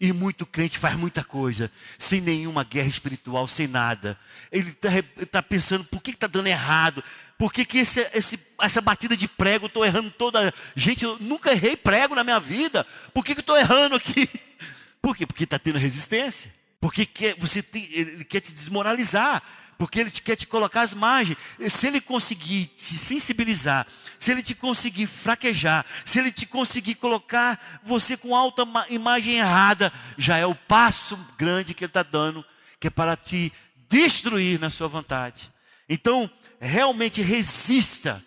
E 0.00 0.12
muito 0.12 0.46
crente 0.46 0.78
faz 0.78 0.96
muita 0.96 1.24
coisa, 1.24 1.70
sem 1.96 2.20
nenhuma 2.20 2.62
guerra 2.64 2.88
espiritual, 2.88 3.48
sem 3.48 3.66
nada. 3.66 4.18
Ele 4.52 4.70
está 4.70 4.88
tá 5.30 5.42
pensando, 5.42 5.84
por 5.84 6.02
que 6.02 6.10
está 6.10 6.26
dando 6.26 6.46
errado? 6.46 7.02
Por 7.36 7.52
que, 7.52 7.64
que 7.64 7.78
esse, 7.78 8.00
esse, 8.14 8.38
essa 8.60 8.80
batida 8.80 9.16
de 9.16 9.28
prego, 9.28 9.66
estou 9.66 9.84
errando 9.84 10.10
toda. 10.10 10.52
Gente, 10.74 11.04
eu 11.04 11.16
nunca 11.20 11.52
errei 11.52 11.76
prego 11.76 12.14
na 12.14 12.24
minha 12.24 12.40
vida. 12.40 12.86
Por 13.14 13.24
que 13.24 13.32
estou 13.32 13.56
errando 13.56 13.96
aqui? 13.96 14.28
Por 15.00 15.16
quê? 15.16 15.24
Porque 15.24 15.44
está 15.44 15.58
tendo 15.58 15.78
resistência. 15.78 16.52
Porque 16.80 17.06
quer, 17.06 17.36
você 17.38 17.62
tem, 17.62 17.88
ele 17.92 18.24
quer 18.24 18.40
te 18.40 18.52
desmoralizar 18.52 19.42
porque 19.78 20.00
ele 20.00 20.10
quer 20.10 20.34
te 20.34 20.46
colocar 20.46 20.82
as 20.82 20.92
margens. 20.92 21.38
Se 21.68 21.86
ele 21.86 22.00
conseguir 22.00 22.66
te 22.76 22.98
sensibilizar, 22.98 23.86
se 24.18 24.32
ele 24.32 24.42
te 24.42 24.54
conseguir 24.54 25.06
fraquejar, 25.06 25.86
se 26.04 26.18
ele 26.18 26.32
te 26.32 26.44
conseguir 26.44 26.96
colocar 26.96 27.80
você 27.84 28.16
com 28.16 28.34
alta 28.34 28.64
imagem 28.90 29.38
errada, 29.38 29.92
já 30.18 30.36
é 30.36 30.44
o 30.44 30.54
passo 30.54 31.16
grande 31.38 31.74
que 31.74 31.84
ele 31.84 31.90
está 31.90 32.02
dando, 32.02 32.44
que 32.80 32.88
é 32.88 32.90
para 32.90 33.16
te 33.16 33.52
destruir 33.88 34.58
na 34.58 34.68
sua 34.68 34.88
vontade. 34.88 35.52
Então, 35.88 36.28
realmente 36.60 37.22
resista. 37.22 38.22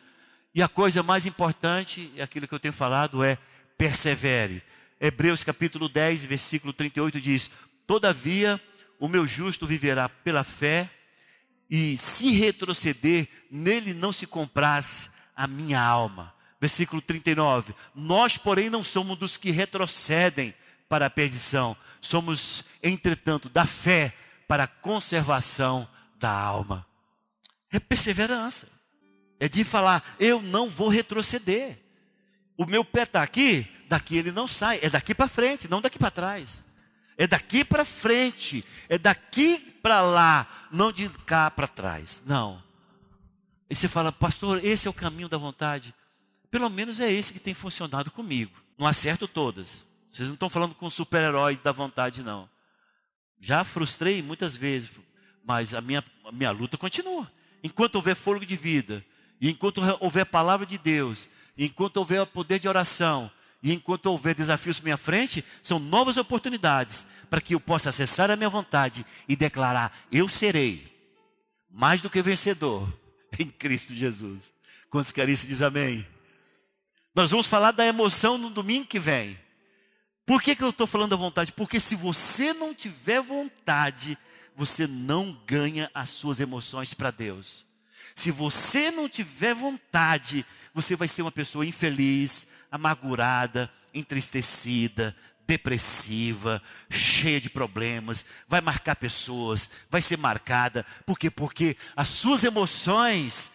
E 0.55 0.61
a 0.61 0.67
coisa 0.67 1.03
mais 1.03 1.25
importante, 1.25 2.11
é 2.15 2.23
aquilo 2.23 2.47
que 2.47 2.53
eu 2.53 2.59
tenho 2.59 2.73
falado, 2.73 3.23
é 3.23 3.37
persevere. 3.77 4.63
Hebreus 4.99 5.43
capítulo 5.43 5.89
10, 5.89 6.23
versículo 6.23 6.71
38 6.71 7.19
diz: 7.19 7.51
Todavia, 7.85 8.61
o 8.99 9.07
meu 9.07 9.27
justo 9.27 9.65
viverá 9.65 10.07
pela 10.07 10.43
fé 10.43 10.89
e 11.71 11.97
se 11.97 12.33
retroceder, 12.33 13.29
nele 13.49 13.93
não 13.93 14.11
se 14.11 14.27
compraz 14.27 15.09
a 15.33 15.47
minha 15.47 15.81
alma. 15.81 16.35
Versículo 16.59 17.01
39. 17.01 17.73
Nós, 17.95 18.37
porém, 18.37 18.69
não 18.69 18.83
somos 18.83 19.17
dos 19.17 19.37
que 19.37 19.51
retrocedem 19.51 20.53
para 20.89 21.05
a 21.05 21.09
perdição, 21.09 21.75
somos, 22.01 22.65
entretanto, 22.83 23.47
da 23.47 23.65
fé 23.65 24.13
para 24.45 24.65
a 24.65 24.67
conservação 24.67 25.87
da 26.19 26.29
alma. 26.29 26.85
É 27.71 27.79
perseverança. 27.79 28.69
É 29.39 29.47
de 29.47 29.63
falar, 29.63 30.03
eu 30.19 30.41
não 30.41 30.69
vou 30.69 30.89
retroceder. 30.89 31.79
O 32.57 32.65
meu 32.65 32.83
pé 32.83 33.03
está 33.03 33.23
aqui, 33.23 33.65
daqui 33.87 34.17
ele 34.17 34.33
não 34.33 34.45
sai. 34.45 34.79
É 34.81 34.89
daqui 34.89 35.15
para 35.15 35.29
frente, 35.29 35.69
não 35.69 35.81
daqui 35.81 35.97
para 35.97 36.11
trás. 36.11 36.65
É 37.17 37.25
daqui 37.25 37.63
para 37.63 37.85
frente, 37.85 38.63
é 38.89 38.97
daqui 38.97 39.57
para 39.81 40.01
lá, 40.01 40.60
não 40.71 40.91
de 40.91 41.09
cá 41.25 41.49
para 41.51 41.67
trás. 41.67 42.23
Não. 42.25 42.61
E 43.69 43.75
você 43.75 43.87
fala, 43.87 44.11
pastor, 44.11 44.63
esse 44.63 44.87
é 44.87 44.91
o 44.91 44.93
caminho 44.93 45.29
da 45.29 45.37
vontade. 45.37 45.93
Pelo 46.49 46.69
menos 46.69 46.99
é 46.99 47.11
esse 47.11 47.33
que 47.33 47.39
tem 47.39 47.53
funcionado 47.53 48.11
comigo. 48.11 48.51
Não 48.77 48.85
acerto 48.85 49.27
todas. 49.27 49.85
Vocês 50.09 50.27
não 50.27 50.33
estão 50.33 50.49
falando 50.49 50.75
com 50.75 50.85
o 50.85 50.91
super-herói 50.91 51.57
da 51.63 51.71
vontade, 51.71 52.21
não. 52.21 52.49
Já 53.39 53.63
frustrei 53.63 54.21
muitas 54.21 54.55
vezes, 54.55 54.89
mas 55.45 55.73
a 55.73 55.81
minha, 55.81 56.03
a 56.25 56.31
minha 56.31 56.51
luta 56.51 56.77
continua. 56.77 57.31
Enquanto 57.63 57.95
houver 57.95 58.15
fôlego 58.15 58.45
de 58.45 58.55
vida, 58.55 59.05
e 59.39 59.49
enquanto 59.49 59.81
houver 59.99 60.25
palavra 60.25 60.65
de 60.65 60.77
Deus, 60.77 61.29
enquanto 61.57 61.97
houver 61.97 62.25
poder 62.25 62.59
de 62.59 62.67
oração, 62.67 63.31
e 63.63 63.71
enquanto 63.71 64.07
houver 64.07 64.33
desafios 64.33 64.79
à 64.79 64.83
minha 64.83 64.97
frente, 64.97 65.45
são 65.61 65.77
novas 65.77 66.17
oportunidades 66.17 67.05
para 67.29 67.41
que 67.41 67.53
eu 67.53 67.59
possa 67.59 67.89
acessar 67.89 68.31
a 68.31 68.35
minha 68.35 68.49
vontade 68.49 69.05
e 69.27 69.35
declarar: 69.35 69.95
eu 70.11 70.27
serei 70.27 70.91
mais 71.69 72.01
do 72.01 72.09
que 72.09 72.21
vencedor 72.21 72.91
em 73.37 73.47
Cristo 73.47 73.93
Jesus. 73.93 74.51
Quantos 74.89 75.11
caríssimos 75.11 75.49
diz 75.49 75.61
amém? 75.61 76.05
Nós 77.13 77.29
vamos 77.29 77.45
falar 77.45 77.71
da 77.71 77.85
emoção 77.85 78.37
no 78.37 78.49
domingo 78.49 78.87
que 78.87 78.99
vem. 78.99 79.37
Por 80.25 80.41
que, 80.41 80.55
que 80.55 80.63
eu 80.63 80.69
estou 80.69 80.87
falando 80.87 81.11
da 81.11 81.15
vontade? 81.15 81.51
Porque 81.51 81.79
se 81.79 81.95
você 81.95 82.53
não 82.53 82.73
tiver 82.73 83.21
vontade, 83.21 84.17
você 84.55 84.87
não 84.87 85.37
ganha 85.45 85.89
as 85.93 86.09
suas 86.09 86.39
emoções 86.39 86.93
para 86.93 87.11
Deus. 87.11 87.65
Se 88.15 88.31
você 88.31 88.91
não 88.91 89.07
tiver 89.07 89.53
vontade, 89.53 90.45
você 90.73 90.95
vai 90.95 91.07
ser 91.07 91.21
uma 91.21 91.31
pessoa 91.31 91.65
infeliz, 91.65 92.47
amargurada, 92.71 93.71
entristecida, 93.93 95.15
depressiva, 95.45 96.61
cheia 96.89 97.41
de 97.41 97.49
problemas, 97.49 98.25
vai 98.47 98.61
marcar 98.61 98.95
pessoas, 98.95 99.69
vai 99.89 100.01
ser 100.01 100.17
marcada. 100.17 100.85
Por 101.05 101.19
quê? 101.19 101.29
Porque 101.29 101.75
as 101.95 102.07
suas 102.07 102.43
emoções, 102.43 103.51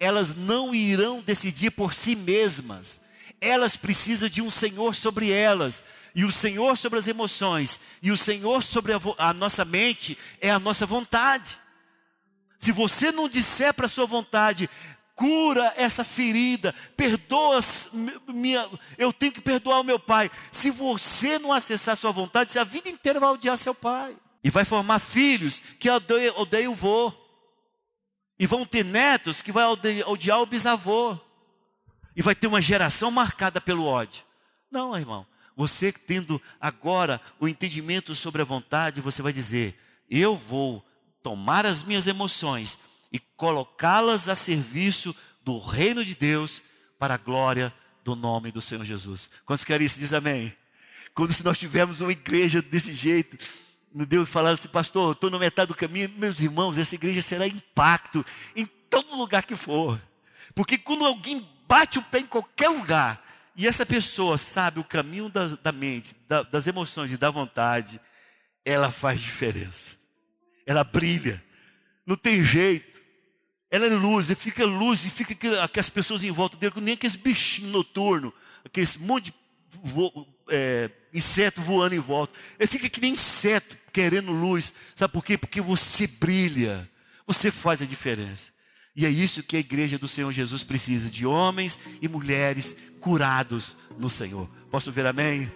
elas 0.00 0.34
não 0.34 0.74
irão 0.74 1.22
decidir 1.22 1.70
por 1.70 1.94
si 1.94 2.16
mesmas. 2.16 3.00
Elas 3.40 3.76
precisam 3.76 4.28
de 4.28 4.42
um 4.42 4.50
Senhor 4.50 4.94
sobre 4.94 5.30
elas. 5.30 5.84
E 6.16 6.24
o 6.24 6.32
Senhor 6.32 6.76
sobre 6.78 6.98
as 6.98 7.06
emoções, 7.06 7.78
e 8.02 8.10
o 8.10 8.16
Senhor 8.16 8.62
sobre 8.62 8.94
a, 8.94 9.00
a 9.18 9.34
nossa 9.34 9.66
mente 9.66 10.16
é 10.40 10.50
a 10.50 10.58
nossa 10.58 10.86
vontade. 10.86 11.58
Se 12.56 12.72
você 12.72 13.12
não 13.12 13.28
disser 13.28 13.74
para 13.74 13.84
a 13.84 13.88
sua 13.88 14.06
vontade, 14.06 14.70
cura 15.16 15.72
essa 15.76 16.04
ferida, 16.04 16.74
perdoa 16.94 17.58
minha, 18.28 18.68
eu 18.98 19.12
tenho 19.14 19.32
que 19.32 19.40
perdoar 19.40 19.80
o 19.80 19.84
meu 19.84 19.98
pai. 19.98 20.30
Se 20.52 20.70
você 20.70 21.38
não 21.38 21.52
acessar 21.52 21.96
sua 21.96 22.12
vontade, 22.12 22.56
a 22.58 22.64
vida 22.64 22.90
inteira 22.90 23.18
vai 23.18 23.30
odiar 23.30 23.56
seu 23.56 23.74
pai. 23.74 24.14
E 24.44 24.50
vai 24.50 24.64
formar 24.64 25.00
filhos 25.00 25.60
que 25.80 25.90
odeiam, 25.90 26.38
odeiam 26.38 26.72
o 26.72 26.74
vô. 26.74 27.12
E 28.38 28.46
vão 28.46 28.66
ter 28.66 28.84
netos 28.84 29.40
que 29.40 29.50
vai 29.50 29.64
odiar 29.64 30.40
o 30.40 30.46
bisavô. 30.46 31.18
E 32.14 32.20
vai 32.20 32.34
ter 32.34 32.46
uma 32.46 32.60
geração 32.60 33.10
marcada 33.10 33.60
pelo 33.60 33.86
ódio. 33.86 34.22
Não, 34.70 34.96
irmão. 34.96 35.26
Você 35.56 35.90
tendo 35.90 36.40
agora 36.60 37.18
o 37.40 37.48
entendimento 37.48 38.14
sobre 38.14 38.42
a 38.42 38.44
vontade, 38.44 39.00
você 39.00 39.22
vai 39.22 39.32
dizer: 39.32 39.80
eu 40.10 40.36
vou 40.36 40.84
tomar 41.22 41.64
as 41.64 41.82
minhas 41.82 42.06
emoções 42.06 42.78
e 43.16 43.20
colocá-las 43.34 44.28
a 44.28 44.34
serviço 44.34 45.16
do 45.42 45.58
reino 45.58 46.04
de 46.04 46.14
Deus 46.14 46.62
para 46.98 47.14
a 47.14 47.16
glória 47.16 47.72
do 48.04 48.14
nome 48.14 48.52
do 48.52 48.60
Senhor 48.60 48.84
Jesus. 48.84 49.30
Quantos 49.46 49.64
querem 49.64 49.86
isso? 49.86 49.98
Diz 49.98 50.12
amém. 50.12 50.54
Quando 51.14 51.34
nós 51.42 51.56
tivermos 51.56 52.02
uma 52.02 52.12
igreja 52.12 52.60
desse 52.60 52.92
jeito, 52.92 53.38
Deus 53.90 54.28
falando 54.28 54.58
assim, 54.58 54.68
pastor, 54.68 55.12
estou 55.12 55.30
na 55.30 55.38
metade 55.38 55.68
do 55.68 55.74
caminho, 55.74 56.10
meus 56.18 56.40
irmãos, 56.40 56.76
essa 56.76 56.94
igreja 56.94 57.22
será 57.22 57.46
impacto 57.46 58.24
em 58.54 58.66
todo 58.66 59.16
lugar 59.16 59.44
que 59.44 59.56
for. 59.56 59.98
Porque 60.54 60.76
quando 60.76 61.06
alguém 61.06 61.48
bate 61.66 61.98
o 61.98 62.02
pé 62.02 62.18
em 62.18 62.26
qualquer 62.26 62.68
lugar, 62.68 63.24
e 63.56 63.66
essa 63.66 63.86
pessoa 63.86 64.36
sabe 64.36 64.78
o 64.78 64.84
caminho 64.84 65.30
da, 65.30 65.48
da 65.56 65.72
mente, 65.72 66.14
da, 66.28 66.42
das 66.42 66.66
emoções 66.66 67.10
e 67.14 67.16
da 67.16 67.30
vontade, 67.30 67.98
ela 68.62 68.90
faz 68.90 69.22
diferença. 69.22 69.92
Ela 70.66 70.84
brilha. 70.84 71.42
Não 72.04 72.16
tem 72.16 72.44
jeito. 72.44 72.95
Ela 73.70 73.86
é 73.86 73.90
luz, 73.90 74.30
e 74.30 74.34
fica 74.34 74.64
luz, 74.64 75.04
e 75.04 75.10
fica 75.10 75.62
aquelas 75.62 75.90
pessoas 75.90 76.22
em 76.22 76.30
volta 76.30 76.56
dele, 76.56 76.72
nem 76.76 76.94
aqueles 76.94 77.16
bichinhos 77.16 77.72
noturnos, 77.72 78.32
aqueles 78.64 78.96
monte 78.96 79.26
de 79.26 79.34
vo, 79.82 80.26
é, 80.48 80.90
inseto 81.12 81.60
voando 81.60 81.94
em 81.94 81.98
volta. 81.98 82.32
Ele 82.58 82.66
fica 82.66 82.88
que 82.88 83.00
nem 83.00 83.14
inseto 83.14 83.76
querendo 83.92 84.32
luz. 84.32 84.72
Sabe 84.94 85.12
por 85.12 85.24
quê? 85.24 85.36
Porque 85.36 85.60
você 85.60 86.06
brilha, 86.06 86.88
você 87.26 87.50
faz 87.50 87.82
a 87.82 87.86
diferença. 87.86 88.50
E 88.94 89.04
é 89.04 89.10
isso 89.10 89.42
que 89.42 89.56
a 89.56 89.60
igreja 89.60 89.98
do 89.98 90.08
Senhor 90.08 90.32
Jesus 90.32 90.62
precisa: 90.64 91.10
de 91.10 91.26
homens 91.26 91.78
e 92.00 92.08
mulheres 92.08 92.76
curados 93.00 93.76
no 93.98 94.08
Senhor. 94.08 94.48
Posso 94.70 94.90
ver 94.90 95.06
amém? 95.06 95.50